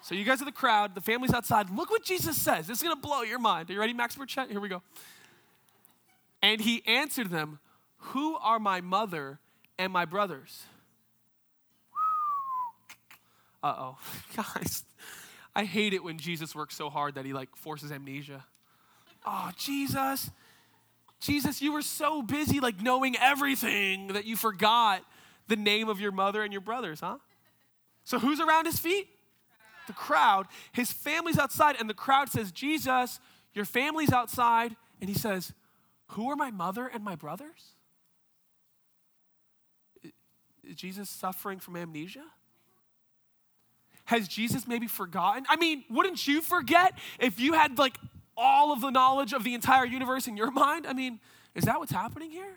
So 0.04 0.14
you 0.14 0.24
guys 0.24 0.40
are 0.40 0.46
the 0.46 0.52
crowd, 0.52 0.94
the 0.94 1.02
family's 1.02 1.34
outside. 1.34 1.72
Look 1.72 1.90
what 1.90 2.04
Jesus 2.04 2.40
says. 2.40 2.68
This 2.68 2.78
is 2.78 2.84
gonna 2.84 2.96
blow 2.96 3.24
your 3.24 3.40
mind. 3.40 3.72
Are 3.72 3.74
you 3.74 3.80
ready, 3.80 3.94
Max 3.94 4.16
Burchett? 4.16 4.52
Here 4.52 4.60
we 4.60 4.70
go. 4.70 4.84
And 6.44 6.62
he 6.62 6.84
answered 6.86 7.32
them, 7.32 7.58
Who 7.98 8.36
are 8.38 8.60
my 8.60 8.82
mother 8.82 9.40
and 9.80 9.92
my 9.92 10.06
brothers? 10.06 10.64
Uh 13.64 13.74
oh. 13.78 13.98
Guys, 14.36 14.84
I 15.58 15.64
hate 15.64 15.96
it 15.96 16.04
when 16.04 16.20
Jesus 16.20 16.54
works 16.54 16.76
so 16.76 16.88
hard 16.88 17.16
that 17.16 17.26
he 17.26 17.34
like 17.34 17.56
forces 17.56 17.92
amnesia. 17.92 18.46
Oh, 19.26 19.50
Jesus. 19.58 20.30
Jesus, 21.20 21.64
you 21.64 21.74
were 21.74 21.82
so 21.82 22.22
busy 22.22 22.60
like 22.60 22.80
knowing 22.80 23.16
everything 23.20 24.10
that 24.10 24.26
you 24.26 24.36
forgot 24.36 25.02
the 25.48 25.56
name 25.56 25.90
of 25.90 26.00
your 26.00 26.12
mother 26.12 26.44
and 26.44 26.54
your 26.54 26.62
brothers, 26.62 27.00
huh? 27.00 27.18
So 28.04 28.20
who's 28.20 28.40
around 28.40 28.68
his 28.68 28.78
feet? 28.78 29.08
The 29.88 29.94
crowd. 29.94 30.46
His 30.74 30.92
family's 30.92 31.40
outside, 31.40 31.76
and 31.80 31.90
the 31.90 31.96
crowd 31.96 32.30
says, 32.30 32.52
Jesus, 32.52 33.20
your 33.56 33.66
family's 33.66 34.14
outside. 34.14 34.76
And 35.02 35.10
he 35.10 35.16
says, 35.18 35.54
Who 36.10 36.30
are 36.30 36.36
my 36.36 36.52
mother 36.52 36.86
and 36.86 37.04
my 37.04 37.16
brothers? 37.16 37.74
Is 40.64 40.76
Jesus 40.76 41.10
suffering 41.10 41.58
from 41.58 41.76
amnesia? 41.76 42.26
Has 44.08 44.30
Jesus 44.30 44.66
maybe 44.68 44.88
forgotten? 44.88 45.46
I 45.50 45.58
mean, 45.58 45.84
wouldn't 45.90 46.28
you 46.28 46.42
forget 46.42 46.98
if 47.20 47.42
you 47.42 47.54
had 47.54 47.78
like 47.78 47.98
all 48.38 48.72
of 48.72 48.80
the 48.80 48.90
knowledge 48.90 49.34
of 49.34 49.44
the 49.44 49.54
entire 49.54 49.86
universe 49.86 50.28
in 50.28 50.38
your 50.38 50.50
mind? 50.50 50.88
I 50.88 50.94
mean, 50.94 51.20
is 51.56 51.66
that 51.66 51.78
what's 51.80 51.92
happening 51.92 52.32
here? 52.32 52.56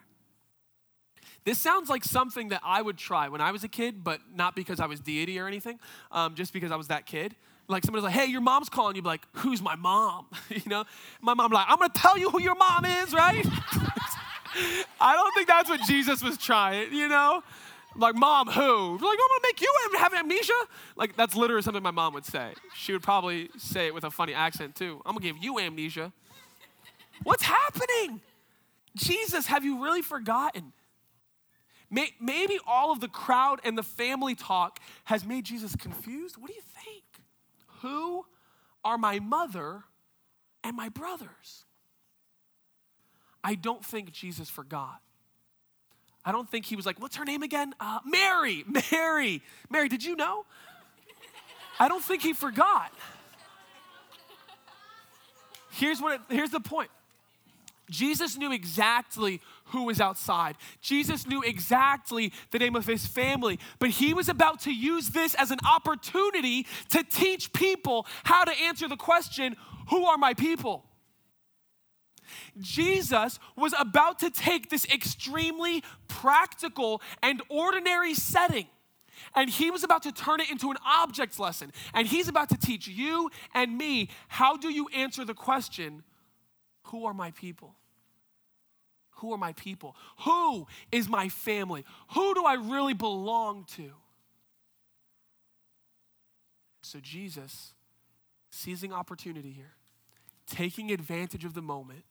This 1.45 1.59
sounds 1.59 1.89
like 1.89 2.05
something 2.05 2.51
that 2.51 2.61
I 2.65 2.81
would 2.81 2.97
try 2.97 3.29
when 3.29 3.41
I 3.41 3.51
was 3.51 3.65
a 3.65 3.69
kid, 3.69 4.05
but 4.05 4.21
not 4.33 4.55
because 4.55 4.79
I 4.79 4.87
was 4.87 5.01
deity 5.01 5.41
or 5.41 5.49
anything, 5.49 5.81
um, 6.13 6.37
just 6.37 6.53
because 6.53 6.71
I 6.71 6.77
was 6.77 6.87
that 6.87 7.05
kid. 7.05 7.35
Like 7.67 7.85
somebody's 7.85 8.05
like, 8.05 8.15
hey, 8.15 8.27
your 8.27 8.43
mom's 8.43 8.69
calling 8.69 8.95
you. 8.95 9.03
Like, 9.03 9.23
who's 9.33 9.61
my 9.61 9.75
mom? 9.75 10.27
you 10.51 10.63
know? 10.67 10.85
My 11.21 11.35
mom 11.35 11.51
like, 11.51 11.67
I'm 11.69 11.79
gonna 11.79 11.93
tell 11.93 12.17
you 12.17 12.31
who 12.31 12.41
your 12.41 12.55
mom 12.55 12.85
is, 12.85 13.13
right? 13.13 13.45
I 15.01 15.17
don't 15.17 15.35
think 15.35 15.49
that's 15.49 15.69
what 15.69 15.81
Jesus 15.83 16.23
was 16.23 16.37
trying, 16.39 16.93
you 16.93 17.09
know? 17.09 17.43
Like, 17.96 18.14
mom, 18.14 18.48
who? 18.48 18.92
Like, 18.92 19.00
I'm 19.00 19.00
gonna 19.00 19.40
make 19.42 19.61
you 19.61 19.74
have 19.98 20.14
amnesia? 20.14 20.53
Like, 20.96 21.16
that's 21.16 21.35
literally 21.35 21.62
something 21.62 21.83
my 21.83 21.90
mom 21.90 22.14
would 22.14 22.24
say. 22.24 22.53
She 22.74 22.92
would 22.92 23.03
probably 23.03 23.50
say 23.59 23.88
it 23.88 23.94
with 23.94 24.05
a 24.05 24.11
funny 24.11 24.33
accent 24.33 24.76
too. 24.76 25.03
I'm 25.05 25.14
gonna 25.14 25.24
give 25.24 25.42
you 25.42 25.59
amnesia. 25.59 26.12
What's 27.24 27.42
happening? 27.42 28.20
Jesus, 28.96 29.46
have 29.46 29.64
you 29.64 29.83
really 29.83 30.03
forgotten? 30.03 30.72
Maybe 31.90 32.59
all 32.66 32.92
of 32.92 33.00
the 33.00 33.09
crowd 33.09 33.61
and 33.64 33.76
the 33.76 33.83
family 33.83 34.37
talk 34.37 34.79
has 35.05 35.24
made 35.24 35.44
Jesus 35.44 35.74
confused. 35.74 36.37
What 36.37 36.46
do 36.46 36.55
you 36.55 36.62
think? 36.85 37.03
Who 37.81 38.24
are 38.85 38.96
my 38.96 39.18
mother 39.18 39.83
and 40.62 40.76
my 40.76 40.88
brothers? 40.88 41.64
I 43.42 43.57
don't 43.57 43.85
think 43.85 44.12
Jesus 44.12 44.48
forgot. 44.48 45.00
I 46.24 46.33
don't 46.33 46.48
think 46.50 46.66
he 46.66 46.76
was 46.76 46.87
like, 46.87 47.00
what's 47.00 47.16
her 47.16 47.24
name 47.24 47.42
again? 47.42 47.74
Uh, 47.80 47.98
Mary, 48.04 48.64
Mary, 48.92 49.42
Mary, 49.70 49.88
did 49.88 50.04
you 50.04 50.16
know? 50.16 50.44
I 51.78 51.88
don't 51.88 52.04
think 52.04 52.22
he 52.22 52.35
forgot. 52.35 52.92
Here's, 55.70 56.00
what 56.00 56.14
it, 56.14 56.20
here's 56.35 56.50
the 56.50 56.61
point 56.61 56.90
Jesus 57.88 58.37
knew 58.37 58.52
exactly 58.52 59.40
who 59.66 59.85
was 59.85 60.00
outside. 60.00 60.56
Jesus 60.80 61.26
knew 61.26 61.42
exactly 61.42 62.33
the 62.50 62.59
name 62.59 62.76
of 62.76 62.87
his 62.87 63.06
family, 63.06 63.59
but 63.78 63.90
he 63.90 64.12
was 64.14 64.28
about 64.28 64.61
to 64.61 64.72
use 64.72 65.11
this 65.11 65.35
as 65.35 65.50
an 65.50 65.59
opportunity 65.66 66.66
to 66.90 67.02
teach 67.02 67.52
people 67.52 68.06
how 68.24 68.44
to 68.44 68.52
answer 68.62 68.88
the 68.88 68.96
question 68.96 69.56
Who 69.88 70.04
are 70.04 70.18
my 70.18 70.35
people? 70.35 70.85
Jesus 72.61 73.38
was 73.57 73.75
about 73.79 74.19
to 74.21 74.31
take 74.31 74.71
this 74.71 74.85
extremely 74.87 75.83
practical 76.09 77.03
and 77.23 77.43
ordinary 77.49 78.14
setting 78.14 78.66
and 79.35 79.51
he 79.51 79.71
was 79.71 79.85
about 79.85 80.03
to 80.05 80.12
turn 80.12 80.40
it 80.40 80.51
into 80.51 80.71
an 80.71 80.77
object 80.85 81.38
lesson. 81.38 81.73
And 81.95 82.07
he's 82.07 82.29
about 82.29 82.49
to 82.51 82.57
teach 82.57 82.88
you 82.88 83.31
and 83.55 83.77
me 83.77 84.09
how 84.29 84.57
do 84.57 84.71
you 84.71 84.88
answer 84.88 85.25
the 85.25 85.35
question, 85.35 86.03
Who 86.85 87.07
are 87.07 87.14
my 87.14 87.31
people? 87.33 87.75
Who 89.16 89.33
are 89.33 89.38
my 89.38 89.53
people? 89.53 89.97
Who 90.21 90.66
is 90.90 91.09
my 91.09 91.29
family? 91.29 91.85
Who 92.14 92.35
do 92.35 92.45
I 92.45 92.55
really 92.55 92.95
belong 92.95 93.66
to? 93.77 93.93
So, 96.83 96.99
Jesus, 97.01 97.75
seizing 98.51 98.93
opportunity 98.93 99.51
here, 99.51 99.75
taking 100.47 100.90
advantage 100.90 101.45
of 101.45 101.53
the 101.53 101.61
moment, 101.61 102.05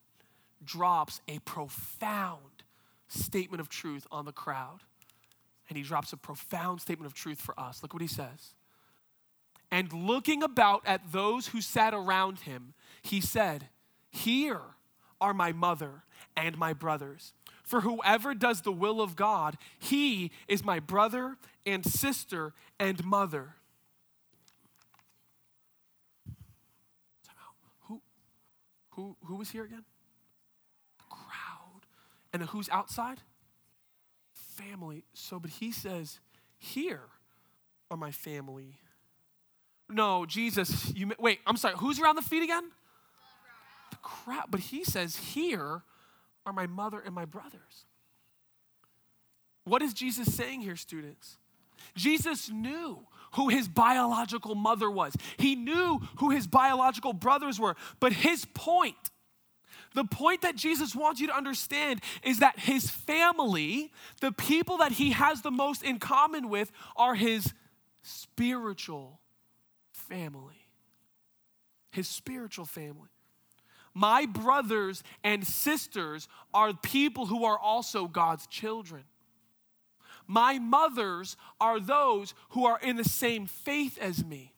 drops 0.64 1.22
a 1.28 1.40
profound 1.40 2.64
statement 3.08 3.62
of 3.62 3.70
truth 3.70 4.06
on 4.12 4.26
the 4.26 4.32
crowd. 4.32 4.80
And 5.68 5.78
he 5.78 5.84
drops 5.84 6.14
a 6.14 6.18
profound 6.18 6.82
statement 6.82 7.06
of 7.06 7.14
truth 7.14 7.40
for 7.40 7.60
us. 7.60 7.82
Look 7.84 7.94
what 7.94 8.02
he 8.02 8.08
says. 8.08 8.54
And 9.72 9.92
looking 9.94 10.42
about 10.42 10.82
at 10.86 11.12
those 11.12 11.48
who 11.48 11.62
sat 11.62 11.94
around 11.94 12.40
him, 12.40 12.74
he 13.04 13.22
said, 13.22 13.70
Here 14.10 14.62
are 15.22 15.34
my 15.34 15.52
mother 15.52 16.04
and 16.36 16.58
my 16.58 16.74
brothers. 16.74 17.34
For 17.64 17.82
whoever 17.82 18.34
does 18.34 18.62
the 18.62 18.72
will 18.72 19.00
of 19.00 19.16
God, 19.16 19.58
he 19.78 20.32
is 20.48 20.64
my 20.64 20.80
brother 20.80 21.38
and 21.68 21.86
sister 21.86 22.54
and 22.80 23.04
mother. 23.04 23.56
Who, 27.82 28.02
who, 28.92 29.18
who 29.26 29.36
was 29.36 29.52
here 29.52 29.66
again? 29.66 29.84
And 32.34 32.44
who's 32.44 32.70
outside? 32.70 33.20
Family. 34.34 35.04
So, 35.14 35.40
but 35.40 35.52
he 35.52 35.72
says, 35.72 36.20
Here 36.58 37.02
are 37.90 37.98
my 37.98 38.12
family. 38.12 38.76
No, 39.90 40.26
Jesus, 40.26 40.94
you 40.96 41.12
wait, 41.18 41.40
I'm 41.48 41.58
sorry, 41.58 41.76
who's 41.78 42.00
around 42.00 42.16
the 42.16 42.22
feet 42.22 42.44
again? 42.44 42.70
The 43.90 43.98
crowd. 43.98 44.46
But 44.50 44.60
he 44.60 44.84
says, 44.84 45.16
Here 45.16 45.82
are 46.46 46.54
my 46.54 46.68
mother 46.68 47.00
and 47.04 47.14
my 47.14 47.26
brothers. 47.26 47.86
What 49.64 49.82
is 49.82 49.94
Jesus 49.94 50.34
saying 50.34 50.62
here, 50.62 50.76
students? 50.76 51.38
Jesus 51.96 52.50
knew 52.50 53.06
who 53.34 53.50
his 53.50 53.68
biological 53.68 54.56
mother 54.56 54.90
was. 54.90 55.16
He 55.38 55.56
knew 55.56 56.02
who 56.18 56.32
his 56.32 56.48
biological 56.48 57.14
brothers 57.14 57.60
were. 57.60 57.76
But 58.00 58.14
his 58.14 58.46
point, 58.54 58.96
the 59.96 60.04
point 60.04 60.42
that 60.42 60.56
Jesus 60.56 60.96
wants 60.96 61.20
you 61.20 61.28
to 61.28 61.36
understand 61.36 62.02
is 62.24 62.40
that 62.40 62.60
his 62.60 62.90
family, 62.90 63.92
the 64.22 64.32
people 64.32 64.78
that 64.78 64.94
he 64.94 65.12
has 65.12 65.42
the 65.42 65.52
most 65.52 65.84
in 65.84 66.00
common 66.00 66.50
with, 66.50 66.72
are 66.96 67.16
his 67.16 67.54
spiritual 68.04 69.20
family. 69.92 70.68
His 71.92 72.08
spiritual 72.08 72.66
family. 72.66 73.10
My 73.94 74.28
brothers 74.28 75.04
and 75.24 75.46
sisters 75.46 76.28
are 76.54 76.74
people 76.74 77.26
who 77.26 77.44
are 77.46 77.58
also 77.58 78.08
God's 78.08 78.46
children. 78.48 79.04
My 80.28 80.60
mothers 80.60 81.36
are 81.60 81.80
those 81.80 82.36
who 82.50 82.66
are 82.66 82.80
in 82.80 82.98
the 82.98 83.04
same 83.04 83.48
faith 83.48 83.98
as 83.98 84.24
me. 84.24 84.54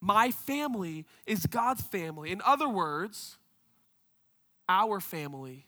My 0.00 0.30
family 0.30 1.06
is 1.26 1.46
God's 1.46 1.82
family. 1.82 2.32
In 2.32 2.42
other 2.44 2.68
words, 2.68 3.38
our 4.68 5.00
family 5.00 5.66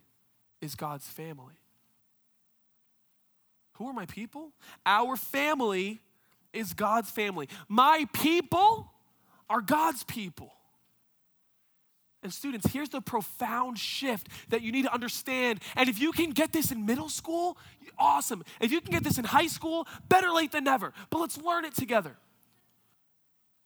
is 0.61 0.75
God's 0.75 1.07
family. 1.07 1.55
Who 3.75 3.89
are 3.89 3.93
my 3.93 4.07
people? 4.07 4.53
Our 4.87 5.17
family 5.17 6.01
is 6.53 6.73
God's 6.75 7.11
family. 7.11 7.49
My 7.69 8.07
people 8.13 8.91
are 9.51 9.61
God's 9.61 10.05
people. 10.05 10.53
And 12.23 12.33
students, 12.33 12.73
here's 12.73 12.89
the 12.89 13.03
profound 13.03 13.79
shift 13.79 14.29
that 14.49 14.63
you 14.63 14.73
need 14.73 14.85
to 14.85 14.95
understand. 14.95 15.61
And 15.77 15.91
if 15.91 16.01
you 16.01 16.11
can 16.11 16.31
get 16.31 16.53
this 16.53 16.73
in 16.73 16.87
middle 16.87 17.11
school, 17.11 17.59
awesome. 17.99 18.43
If 18.61 18.73
you 18.73 18.81
can 18.81 18.93
get 18.93 19.05
this 19.05 19.19
in 19.19 19.25
high 19.25 19.47
school, 19.47 19.87
better 20.09 20.31
late 20.31 20.53
than 20.53 20.65
never. 20.65 20.95
But 21.11 21.19
let's 21.19 21.37
learn 21.37 21.67
it 21.67 21.75
together. 21.75 22.17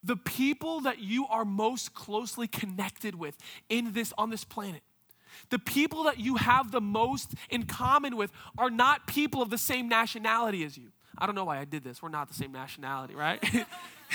The 0.03 0.17
people 0.17 0.81
that 0.81 0.99
you 0.99 1.27
are 1.29 1.45
most 1.45 1.95
closely 1.95 2.49
connected 2.49 3.15
with 3.15 3.37
in 3.69 3.93
this 3.93 4.13
on 4.19 4.31
this 4.31 4.43
planet, 4.45 4.83
the 5.51 5.59
people 5.59 6.05
that 6.05 6.19
you 6.19 6.37
have 6.37 6.71
the 6.71 6.81
most 6.81 7.35
in 7.51 7.65
common 7.65 8.17
with 8.17 8.33
are 8.57 8.71
not 8.71 9.07
people 9.07 9.43
of 9.43 9.51
the 9.51 9.59
same 9.59 9.89
nationality 9.89 10.65
as 10.65 10.77
you. 10.77 10.89
I 11.17 11.27
don't 11.27 11.35
know 11.35 11.45
why 11.45 11.59
I 11.59 11.65
did 11.65 11.83
this. 11.83 12.03
We're 12.03 12.11
not 12.11 12.29
the 12.29 12.35
same 12.35 12.53
nationality, 12.53 13.15
right? 13.15 13.43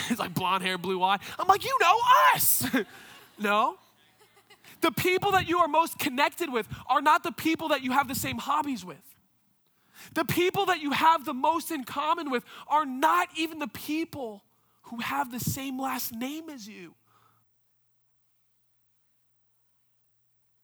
it's 0.09 0.19
like 0.19 0.33
blonde 0.33 0.63
hair, 0.63 0.77
blue 0.77 1.01
eye. 1.03 1.19
I'm 1.37 1.47
like, 1.47 1.63
you 1.65 1.77
know 1.81 1.97
us. 2.33 2.65
no, 3.39 3.77
the 4.81 4.91
people 4.91 5.31
that 5.31 5.47
you 5.47 5.59
are 5.59 5.67
most 5.67 5.99
connected 5.99 6.51
with 6.51 6.67
are 6.87 7.01
not 7.01 7.23
the 7.23 7.31
people 7.31 7.69
that 7.69 7.83
you 7.83 7.91
have 7.91 8.07
the 8.07 8.15
same 8.15 8.37
hobbies 8.37 8.85
with. 8.85 8.97
The 10.13 10.25
people 10.25 10.65
that 10.67 10.81
you 10.81 10.91
have 10.91 11.25
the 11.25 11.33
most 11.33 11.71
in 11.71 11.83
common 11.83 12.29
with 12.29 12.43
are 12.67 12.85
not 12.85 13.29
even 13.37 13.59
the 13.59 13.67
people 13.67 14.43
who 14.83 14.99
have 14.99 15.31
the 15.31 15.39
same 15.39 15.79
last 15.79 16.13
name 16.13 16.49
as 16.49 16.67
you. 16.67 16.93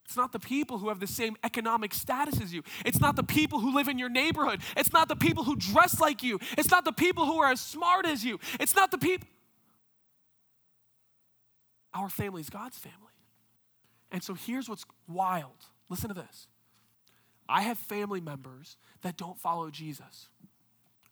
It's 0.09 0.17
not 0.17 0.31
the 0.31 0.39
people 0.39 0.79
who 0.79 0.89
have 0.89 0.99
the 0.99 1.05
same 1.05 1.37
economic 1.43 1.93
status 1.93 2.41
as 2.41 2.51
you. 2.51 2.63
It's 2.83 2.99
not 2.99 3.15
the 3.15 3.21
people 3.21 3.59
who 3.59 3.75
live 3.75 3.87
in 3.87 3.99
your 3.99 4.09
neighborhood. 4.09 4.61
It's 4.75 4.91
not 4.91 5.07
the 5.07 5.15
people 5.15 5.43
who 5.43 5.55
dress 5.55 5.99
like 5.99 6.23
you. 6.23 6.39
It's 6.57 6.71
not 6.71 6.83
the 6.83 6.91
people 6.91 7.27
who 7.27 7.37
are 7.37 7.51
as 7.51 7.61
smart 7.61 8.07
as 8.07 8.25
you. 8.25 8.39
It's 8.59 8.75
not 8.75 8.89
the 8.89 8.97
people. 8.97 9.27
Our 11.93 12.09
family 12.09 12.41
is 12.41 12.49
God's 12.49 12.79
family. 12.79 12.97
And 14.11 14.23
so 14.23 14.33
here's 14.33 14.67
what's 14.67 14.83
wild. 15.07 15.63
Listen 15.89 16.07
to 16.07 16.15
this. 16.15 16.47
I 17.47 17.61
have 17.61 17.77
family 17.77 18.19
members 18.19 18.77
that 19.03 19.15
don't 19.15 19.39
follow 19.39 19.69
Jesus. 19.69 20.29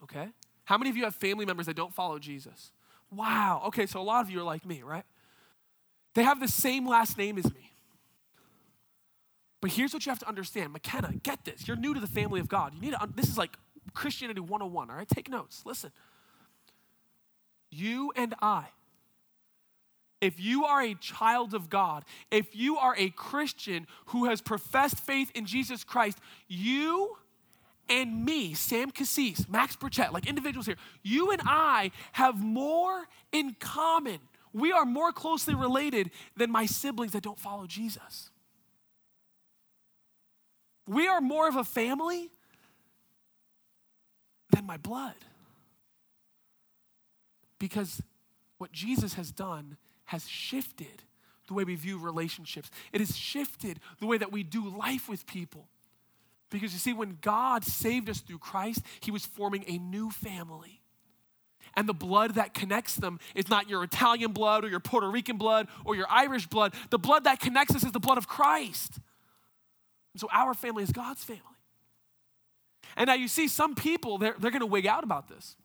Okay? 0.01 0.29
How 0.65 0.79
many 0.79 0.89
of 0.89 0.97
you 0.97 1.03
have 1.03 1.13
family 1.13 1.45
members 1.45 1.67
that 1.67 1.75
don't 1.75 1.93
follow 1.93 2.17
Jesus? 2.17 2.71
Wow. 3.11 3.61
Okay, 3.67 3.85
so 3.85 4.01
a 4.01 4.01
lot 4.01 4.25
of 4.25 4.31
you 4.31 4.39
are 4.39 4.43
like 4.43 4.65
me, 4.65 4.81
right? 4.81 5.05
They 6.15 6.23
have 6.23 6.39
the 6.39 6.47
same 6.47 6.87
last 6.87 7.15
name 7.15 7.37
as 7.37 7.45
me. 7.53 7.73
But 9.61 9.71
here's 9.71 9.93
what 9.93 10.05
you 10.05 10.11
have 10.11 10.19
to 10.19 10.27
understand. 10.27 10.73
McKenna, 10.73 11.13
get 11.23 11.45
this. 11.45 11.67
You're 11.67 11.77
new 11.77 11.93
to 11.93 11.99
the 11.99 12.07
family 12.07 12.39
of 12.39 12.47
God. 12.47 12.73
You 12.75 12.81
need 12.81 12.91
to, 12.91 13.09
this 13.15 13.27
is 13.27 13.37
like 13.37 13.57
Christianity 13.93 14.39
101, 14.39 14.89
all 14.89 14.95
right? 14.95 15.07
Take 15.07 15.29
notes. 15.29 15.63
Listen. 15.65 15.91
You 17.69 18.13
and 18.15 18.35
I 18.41 18.67
if 20.21 20.39
you 20.39 20.65
are 20.65 20.81
a 20.81 20.95
child 20.95 21.53
of 21.53 21.69
God, 21.69 22.03
if 22.31 22.55
you 22.55 22.77
are 22.77 22.95
a 22.97 23.09
Christian 23.09 23.87
who 24.07 24.25
has 24.25 24.41
professed 24.41 24.99
faith 24.99 25.31
in 25.35 25.45
Jesus 25.45 25.83
Christ, 25.83 26.17
you 26.47 27.17
and 27.89 28.25
me, 28.25 28.53
Sam 28.53 28.91
Cassis, 28.91 29.47
Max 29.47 29.75
Burchett, 29.75 30.11
like 30.11 30.27
individuals 30.27 30.65
here, 30.65 30.75
you 31.03 31.31
and 31.31 31.41
I 31.45 31.91
have 32.13 32.43
more 32.43 33.07
in 33.31 33.55
common. 33.59 34.19
We 34.53 34.71
are 34.71 34.85
more 34.85 35.11
closely 35.11 35.53
related 35.53 36.09
than 36.35 36.51
my 36.51 36.65
siblings 36.65 37.13
that 37.13 37.23
don't 37.23 37.39
follow 37.39 37.67
Jesus. 37.67 38.31
We 40.87 41.07
are 41.07 41.21
more 41.21 41.47
of 41.47 41.55
a 41.55 41.63
family 41.63 42.29
than 44.51 44.65
my 44.65 44.77
blood. 44.77 45.15
Because 47.59 48.01
what 48.57 48.71
Jesus 48.71 49.15
has 49.15 49.31
done 49.31 49.77
has 50.05 50.27
shifted 50.27 51.03
the 51.47 51.53
way 51.53 51.63
we 51.63 51.75
view 51.75 51.97
relationships. 51.97 52.69
It 52.91 53.01
has 53.01 53.15
shifted 53.15 53.79
the 53.99 54.05
way 54.05 54.17
that 54.17 54.31
we 54.31 54.43
do 54.43 54.69
life 54.69 55.09
with 55.09 55.25
people. 55.25 55.67
Because 56.49 56.71
you 56.73 56.79
see, 56.79 56.93
when 56.93 57.17
God 57.21 57.63
saved 57.63 58.09
us 58.09 58.19
through 58.19 58.39
Christ, 58.39 58.81
He 59.01 59.11
was 59.11 59.25
forming 59.25 59.65
a 59.67 59.77
new 59.77 60.09
family. 60.11 60.81
And 61.75 61.87
the 61.87 61.93
blood 61.93 62.35
that 62.35 62.53
connects 62.53 62.95
them 62.95 63.19
is 63.35 63.49
not 63.49 63.69
your 63.69 63.83
Italian 63.83 64.31
blood 64.31 64.63
or 64.63 64.69
your 64.69 64.79
Puerto 64.79 65.09
Rican 65.09 65.37
blood 65.37 65.67
or 65.85 65.95
your 65.95 66.07
Irish 66.09 66.47
blood. 66.47 66.73
The 66.89 66.97
blood 66.97 67.25
that 67.25 67.39
connects 67.39 67.75
us 67.75 67.83
is 67.83 67.91
the 67.91 67.99
blood 67.99 68.17
of 68.17 68.27
Christ. 68.27 68.99
So 70.17 70.27
our 70.31 70.53
family 70.53 70.83
is 70.83 70.91
God's 70.91 71.23
family. 71.23 71.43
And 72.95 73.07
now 73.07 73.13
you 73.13 73.27
see, 73.27 73.47
some 73.47 73.75
people, 73.75 74.17
they're, 74.17 74.35
they're 74.39 74.51
going 74.51 74.61
to 74.61 74.65
wig 74.65 74.87
out 74.87 75.03
about 75.03 75.27
this. 75.27 75.55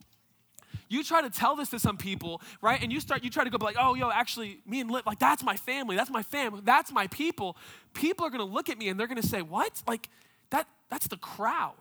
You 0.88 1.02
try 1.02 1.22
to 1.22 1.30
tell 1.30 1.56
this 1.56 1.70
to 1.70 1.78
some 1.78 1.96
people, 1.96 2.42
right? 2.60 2.82
And 2.82 2.92
you 2.92 3.00
start, 3.00 3.24
you 3.24 3.30
try 3.30 3.44
to 3.44 3.50
go 3.50 3.56
like, 3.64 3.76
oh, 3.80 3.94
yo, 3.94 4.10
actually, 4.10 4.58
me 4.66 4.80
and 4.80 4.90
Lip, 4.90 5.06
like, 5.06 5.18
that's 5.18 5.42
my 5.42 5.56
family, 5.56 5.96
that's 5.96 6.10
my 6.10 6.22
family, 6.22 6.60
that's 6.62 6.92
my 6.92 7.06
people. 7.06 7.56
People 7.94 8.26
are 8.26 8.30
gonna 8.30 8.44
look 8.44 8.68
at 8.68 8.76
me 8.76 8.88
and 8.88 9.00
they're 9.00 9.06
gonna 9.06 9.22
say, 9.22 9.40
what? 9.40 9.82
Like, 9.88 10.10
that, 10.50 10.68
that's 10.90 11.06
the 11.06 11.16
crowd. 11.16 11.72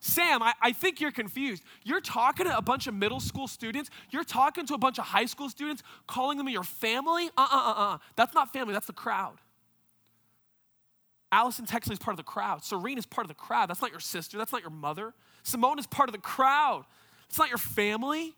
Sam, 0.00 0.42
I, 0.42 0.52
I, 0.60 0.72
think 0.72 1.00
you're 1.00 1.12
confused. 1.12 1.62
You're 1.82 2.02
talking 2.02 2.44
to 2.44 2.54
a 2.54 2.60
bunch 2.60 2.86
of 2.86 2.92
middle 2.92 3.20
school 3.20 3.48
students, 3.48 3.88
you're 4.10 4.22
talking 4.22 4.66
to 4.66 4.74
a 4.74 4.78
bunch 4.78 4.98
of 4.98 5.06
high 5.06 5.24
school 5.24 5.48
students, 5.48 5.82
calling 6.06 6.36
them 6.36 6.46
your 6.50 6.62
family? 6.62 7.30
Uh 7.38 7.48
uh 7.50 7.56
uh 7.56 7.74
uh. 7.76 7.98
That's 8.16 8.34
not 8.34 8.52
family, 8.52 8.74
that's 8.74 8.86
the 8.86 8.92
crowd. 8.92 9.38
Allison 11.34 11.66
Texley 11.66 11.90
is 11.90 11.98
part 11.98 12.12
of 12.12 12.18
the 12.18 12.22
crowd. 12.22 12.62
Serene 12.62 12.96
is 12.96 13.06
part 13.06 13.24
of 13.24 13.28
the 13.28 13.34
crowd. 13.34 13.68
That's 13.68 13.82
not 13.82 13.90
your 13.90 13.98
sister, 13.98 14.38
that's 14.38 14.52
not 14.52 14.62
your 14.62 14.70
mother. 14.70 15.12
Simone 15.42 15.80
is 15.80 15.86
part 15.86 16.08
of 16.08 16.12
the 16.12 16.20
crowd. 16.20 16.84
It's 17.28 17.38
not 17.38 17.48
your 17.48 17.58
family. 17.58 18.34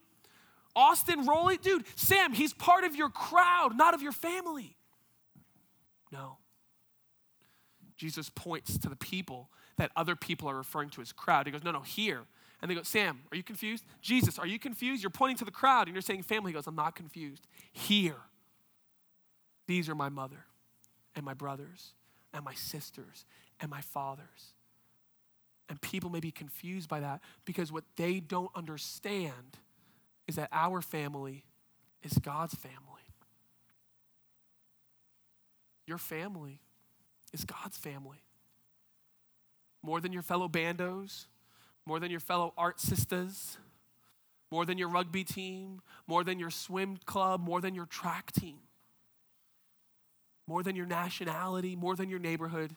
Austin 0.75 1.27
Rowley, 1.27 1.59
dude, 1.59 1.85
Sam, 1.95 2.33
he's 2.33 2.55
part 2.55 2.85
of 2.85 2.97
your 2.97 3.11
crowd, 3.11 3.77
not 3.77 3.93
of 3.93 4.01
your 4.01 4.13
family. 4.13 4.77
No. 6.11 6.39
Jesus 7.99 8.31
points 8.31 8.79
to 8.79 8.89
the 8.89 8.97
people 8.97 9.51
that 9.77 9.91
other 9.95 10.17
people 10.17 10.49
are 10.49 10.57
referring 10.57 10.89
to 10.91 11.03
as 11.03 11.13
crowd. 11.13 11.45
He 11.45 11.53
goes, 11.53 11.65
No, 11.65 11.73
no, 11.73 11.81
here. 11.81 12.23
And 12.63 12.71
they 12.71 12.75
go, 12.75 12.83
Sam, 12.83 13.21
are 13.31 13.37
you 13.37 13.43
confused? 13.43 13.85
Jesus, 14.01 14.39
are 14.39 14.47
you 14.47 14.59
confused? 14.59 15.03
You're 15.03 15.11
pointing 15.11 15.37
to 15.37 15.45
the 15.45 15.51
crowd 15.51 15.87
and 15.89 15.95
you're 15.95 16.01
saying 16.01 16.23
family. 16.23 16.53
He 16.53 16.55
goes, 16.55 16.67
I'm 16.67 16.75
not 16.75 16.95
confused. 16.95 17.47
Here. 17.73 18.17
These 19.67 19.91
are 19.91 19.95
my 19.95 20.09
mother 20.09 20.47
and 21.15 21.27
my 21.27 21.35
brothers 21.35 21.93
and 22.37 22.45
my 22.45 22.55
sisters 22.55 23.25
and 23.61 23.71
my 23.71 23.81
fathers. 23.81 24.55
And 25.69 25.81
people 25.81 26.11
may 26.11 26.21
be 26.21 26.31
confused 26.31 26.89
by 26.89 27.01
that 27.01 27.21
because 27.45 27.73
what 27.73 27.85
they 27.97 28.21
don't 28.21 28.51
understand 28.55 29.59
is 30.29 30.37
that 30.37 30.49
our 30.53 30.81
family 30.81 31.45
is 32.03 32.19
God's 32.19 32.55
family. 32.55 33.03
Your 35.87 35.99
family 35.99 36.61
is 37.33 37.45
God's 37.45 37.77
family. 37.79 38.23
more 39.83 40.01
than 40.01 40.13
your 40.13 40.23
fellow 40.23 40.49
bandos, 40.49 41.27
more 41.87 42.01
than 42.01 42.11
your 42.11 42.21
fellow 42.21 42.53
art 42.59 42.81
sisters, 42.81 43.57
more 44.51 44.67
than 44.67 44.79
your 44.79 44.89
rugby 44.89 45.25
team, 45.25 45.81
more 46.07 46.25
than 46.25 46.39
your 46.41 46.51
swim 46.51 46.99
club, 47.07 47.41
more 47.41 47.61
than 47.61 47.75
your 47.75 47.87
track 47.87 48.33
team, 48.33 48.59
more 50.47 50.63
than 50.63 50.77
your 50.77 50.87
nationality, 50.87 51.77
more 51.77 51.97
than 51.97 52.09
your 52.09 52.19
neighborhood, 52.19 52.75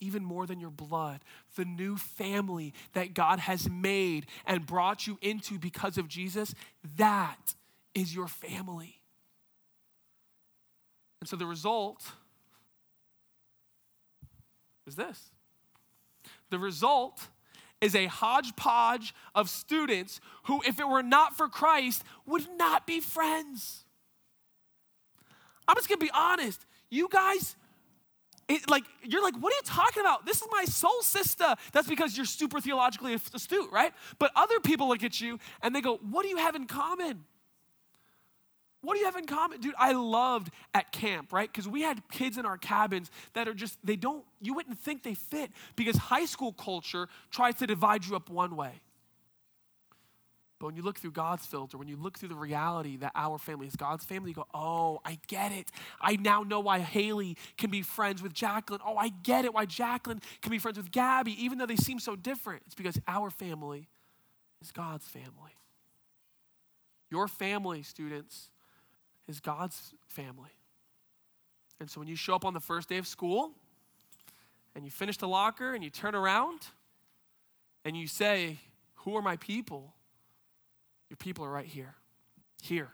even 0.00 0.24
more 0.24 0.46
than 0.46 0.58
your 0.58 0.70
blood. 0.70 1.20
The 1.56 1.64
new 1.64 1.96
family 1.96 2.74
that 2.94 3.14
God 3.14 3.38
has 3.38 3.68
made 3.70 4.26
and 4.46 4.66
brought 4.66 5.06
you 5.06 5.18
into 5.22 5.58
because 5.58 5.98
of 5.98 6.08
Jesus, 6.08 6.54
that 6.96 7.54
is 7.94 8.14
your 8.14 8.28
family. 8.28 8.96
And 11.20 11.28
so 11.28 11.36
the 11.36 11.46
result 11.46 12.02
is 14.86 14.96
this 14.96 15.30
the 16.50 16.58
result 16.58 17.28
is 17.80 17.94
a 17.94 18.06
hodgepodge 18.06 19.14
of 19.34 19.48
students 19.48 20.20
who, 20.44 20.62
if 20.66 20.78
it 20.78 20.88
were 20.88 21.02
not 21.02 21.36
for 21.36 21.48
Christ, 21.48 22.04
would 22.26 22.46
not 22.56 22.86
be 22.86 23.00
friends. 23.00 23.84
I'm 25.66 25.76
just 25.76 25.88
gonna 25.88 25.98
be 25.98 26.10
honest. 26.12 26.64
You 26.92 27.08
guys, 27.08 27.56
it, 28.50 28.68
like, 28.68 28.84
you're 29.02 29.22
like, 29.22 29.34
what 29.36 29.50
are 29.50 29.56
you 29.56 29.62
talking 29.64 30.02
about? 30.02 30.26
This 30.26 30.42
is 30.42 30.48
my 30.52 30.66
soul 30.66 31.00
sister. 31.00 31.54
That's 31.72 31.88
because 31.88 32.14
you're 32.14 32.26
super 32.26 32.60
theologically 32.60 33.14
astute, 33.14 33.72
right? 33.72 33.94
But 34.18 34.30
other 34.36 34.60
people 34.60 34.88
look 34.88 35.02
at 35.02 35.18
you 35.18 35.38
and 35.62 35.74
they 35.74 35.80
go, 35.80 35.96
what 36.10 36.22
do 36.22 36.28
you 36.28 36.36
have 36.36 36.54
in 36.54 36.66
common? 36.66 37.24
What 38.82 38.92
do 38.92 38.98
you 38.98 39.06
have 39.06 39.16
in 39.16 39.24
common? 39.24 39.60
Dude, 39.60 39.74
I 39.78 39.92
loved 39.92 40.50
at 40.74 40.92
camp, 40.92 41.32
right? 41.32 41.50
Because 41.50 41.66
we 41.66 41.80
had 41.80 42.02
kids 42.10 42.36
in 42.36 42.44
our 42.44 42.58
cabins 42.58 43.10
that 43.32 43.48
are 43.48 43.54
just, 43.54 43.78
they 43.82 43.96
don't, 43.96 44.22
you 44.42 44.52
wouldn't 44.52 44.78
think 44.78 45.02
they 45.02 45.14
fit 45.14 45.50
because 45.76 45.96
high 45.96 46.26
school 46.26 46.52
culture 46.52 47.08
tries 47.30 47.54
to 47.54 47.66
divide 47.66 48.04
you 48.04 48.16
up 48.16 48.28
one 48.28 48.54
way. 48.54 48.82
But 50.62 50.66
when 50.68 50.76
you 50.76 50.82
look 50.82 50.96
through 50.96 51.10
God's 51.10 51.44
filter, 51.44 51.76
when 51.76 51.88
you 51.88 51.96
look 51.96 52.16
through 52.16 52.28
the 52.28 52.36
reality 52.36 52.96
that 52.98 53.10
our 53.16 53.36
family 53.36 53.66
is 53.66 53.74
God's 53.74 54.04
family, 54.04 54.30
you 54.30 54.36
go, 54.36 54.46
oh, 54.54 55.00
I 55.04 55.18
get 55.26 55.50
it. 55.50 55.72
I 56.00 56.14
now 56.14 56.44
know 56.44 56.60
why 56.60 56.78
Haley 56.78 57.36
can 57.58 57.68
be 57.68 57.82
friends 57.82 58.22
with 58.22 58.32
Jacqueline. 58.32 58.80
Oh, 58.86 58.96
I 58.96 59.08
get 59.08 59.44
it 59.44 59.52
why 59.52 59.64
Jacqueline 59.66 60.20
can 60.40 60.52
be 60.52 60.60
friends 60.60 60.76
with 60.76 60.92
Gabby, 60.92 61.32
even 61.44 61.58
though 61.58 61.66
they 61.66 61.74
seem 61.74 61.98
so 61.98 62.14
different. 62.14 62.62
It's 62.66 62.76
because 62.76 62.96
our 63.08 63.28
family 63.28 63.88
is 64.60 64.70
God's 64.70 65.08
family. 65.08 65.56
Your 67.10 67.26
family, 67.26 67.82
students, 67.82 68.48
is 69.26 69.40
God's 69.40 69.94
family. 70.06 70.52
And 71.80 71.90
so 71.90 71.98
when 71.98 72.06
you 72.06 72.14
show 72.14 72.36
up 72.36 72.44
on 72.44 72.54
the 72.54 72.60
first 72.60 72.88
day 72.88 72.98
of 72.98 73.08
school 73.08 73.50
and 74.76 74.84
you 74.84 74.92
finish 74.92 75.16
the 75.16 75.26
locker 75.26 75.74
and 75.74 75.82
you 75.82 75.90
turn 75.90 76.14
around 76.14 76.60
and 77.84 77.96
you 77.96 78.06
say, 78.06 78.60
Who 78.98 79.16
are 79.16 79.22
my 79.22 79.34
people? 79.38 79.92
Your 81.12 81.18
people 81.18 81.44
are 81.44 81.50
right 81.50 81.66
here. 81.66 81.94
Here 82.62 82.88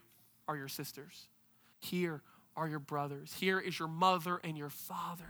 are 0.48 0.56
your 0.56 0.66
sisters. 0.66 1.28
Here 1.78 2.20
are 2.56 2.68
your 2.68 2.80
brothers. 2.80 3.32
Here 3.32 3.60
is 3.60 3.78
your 3.78 3.86
mother 3.86 4.40
and 4.42 4.58
your 4.58 4.70
father. 4.70 5.28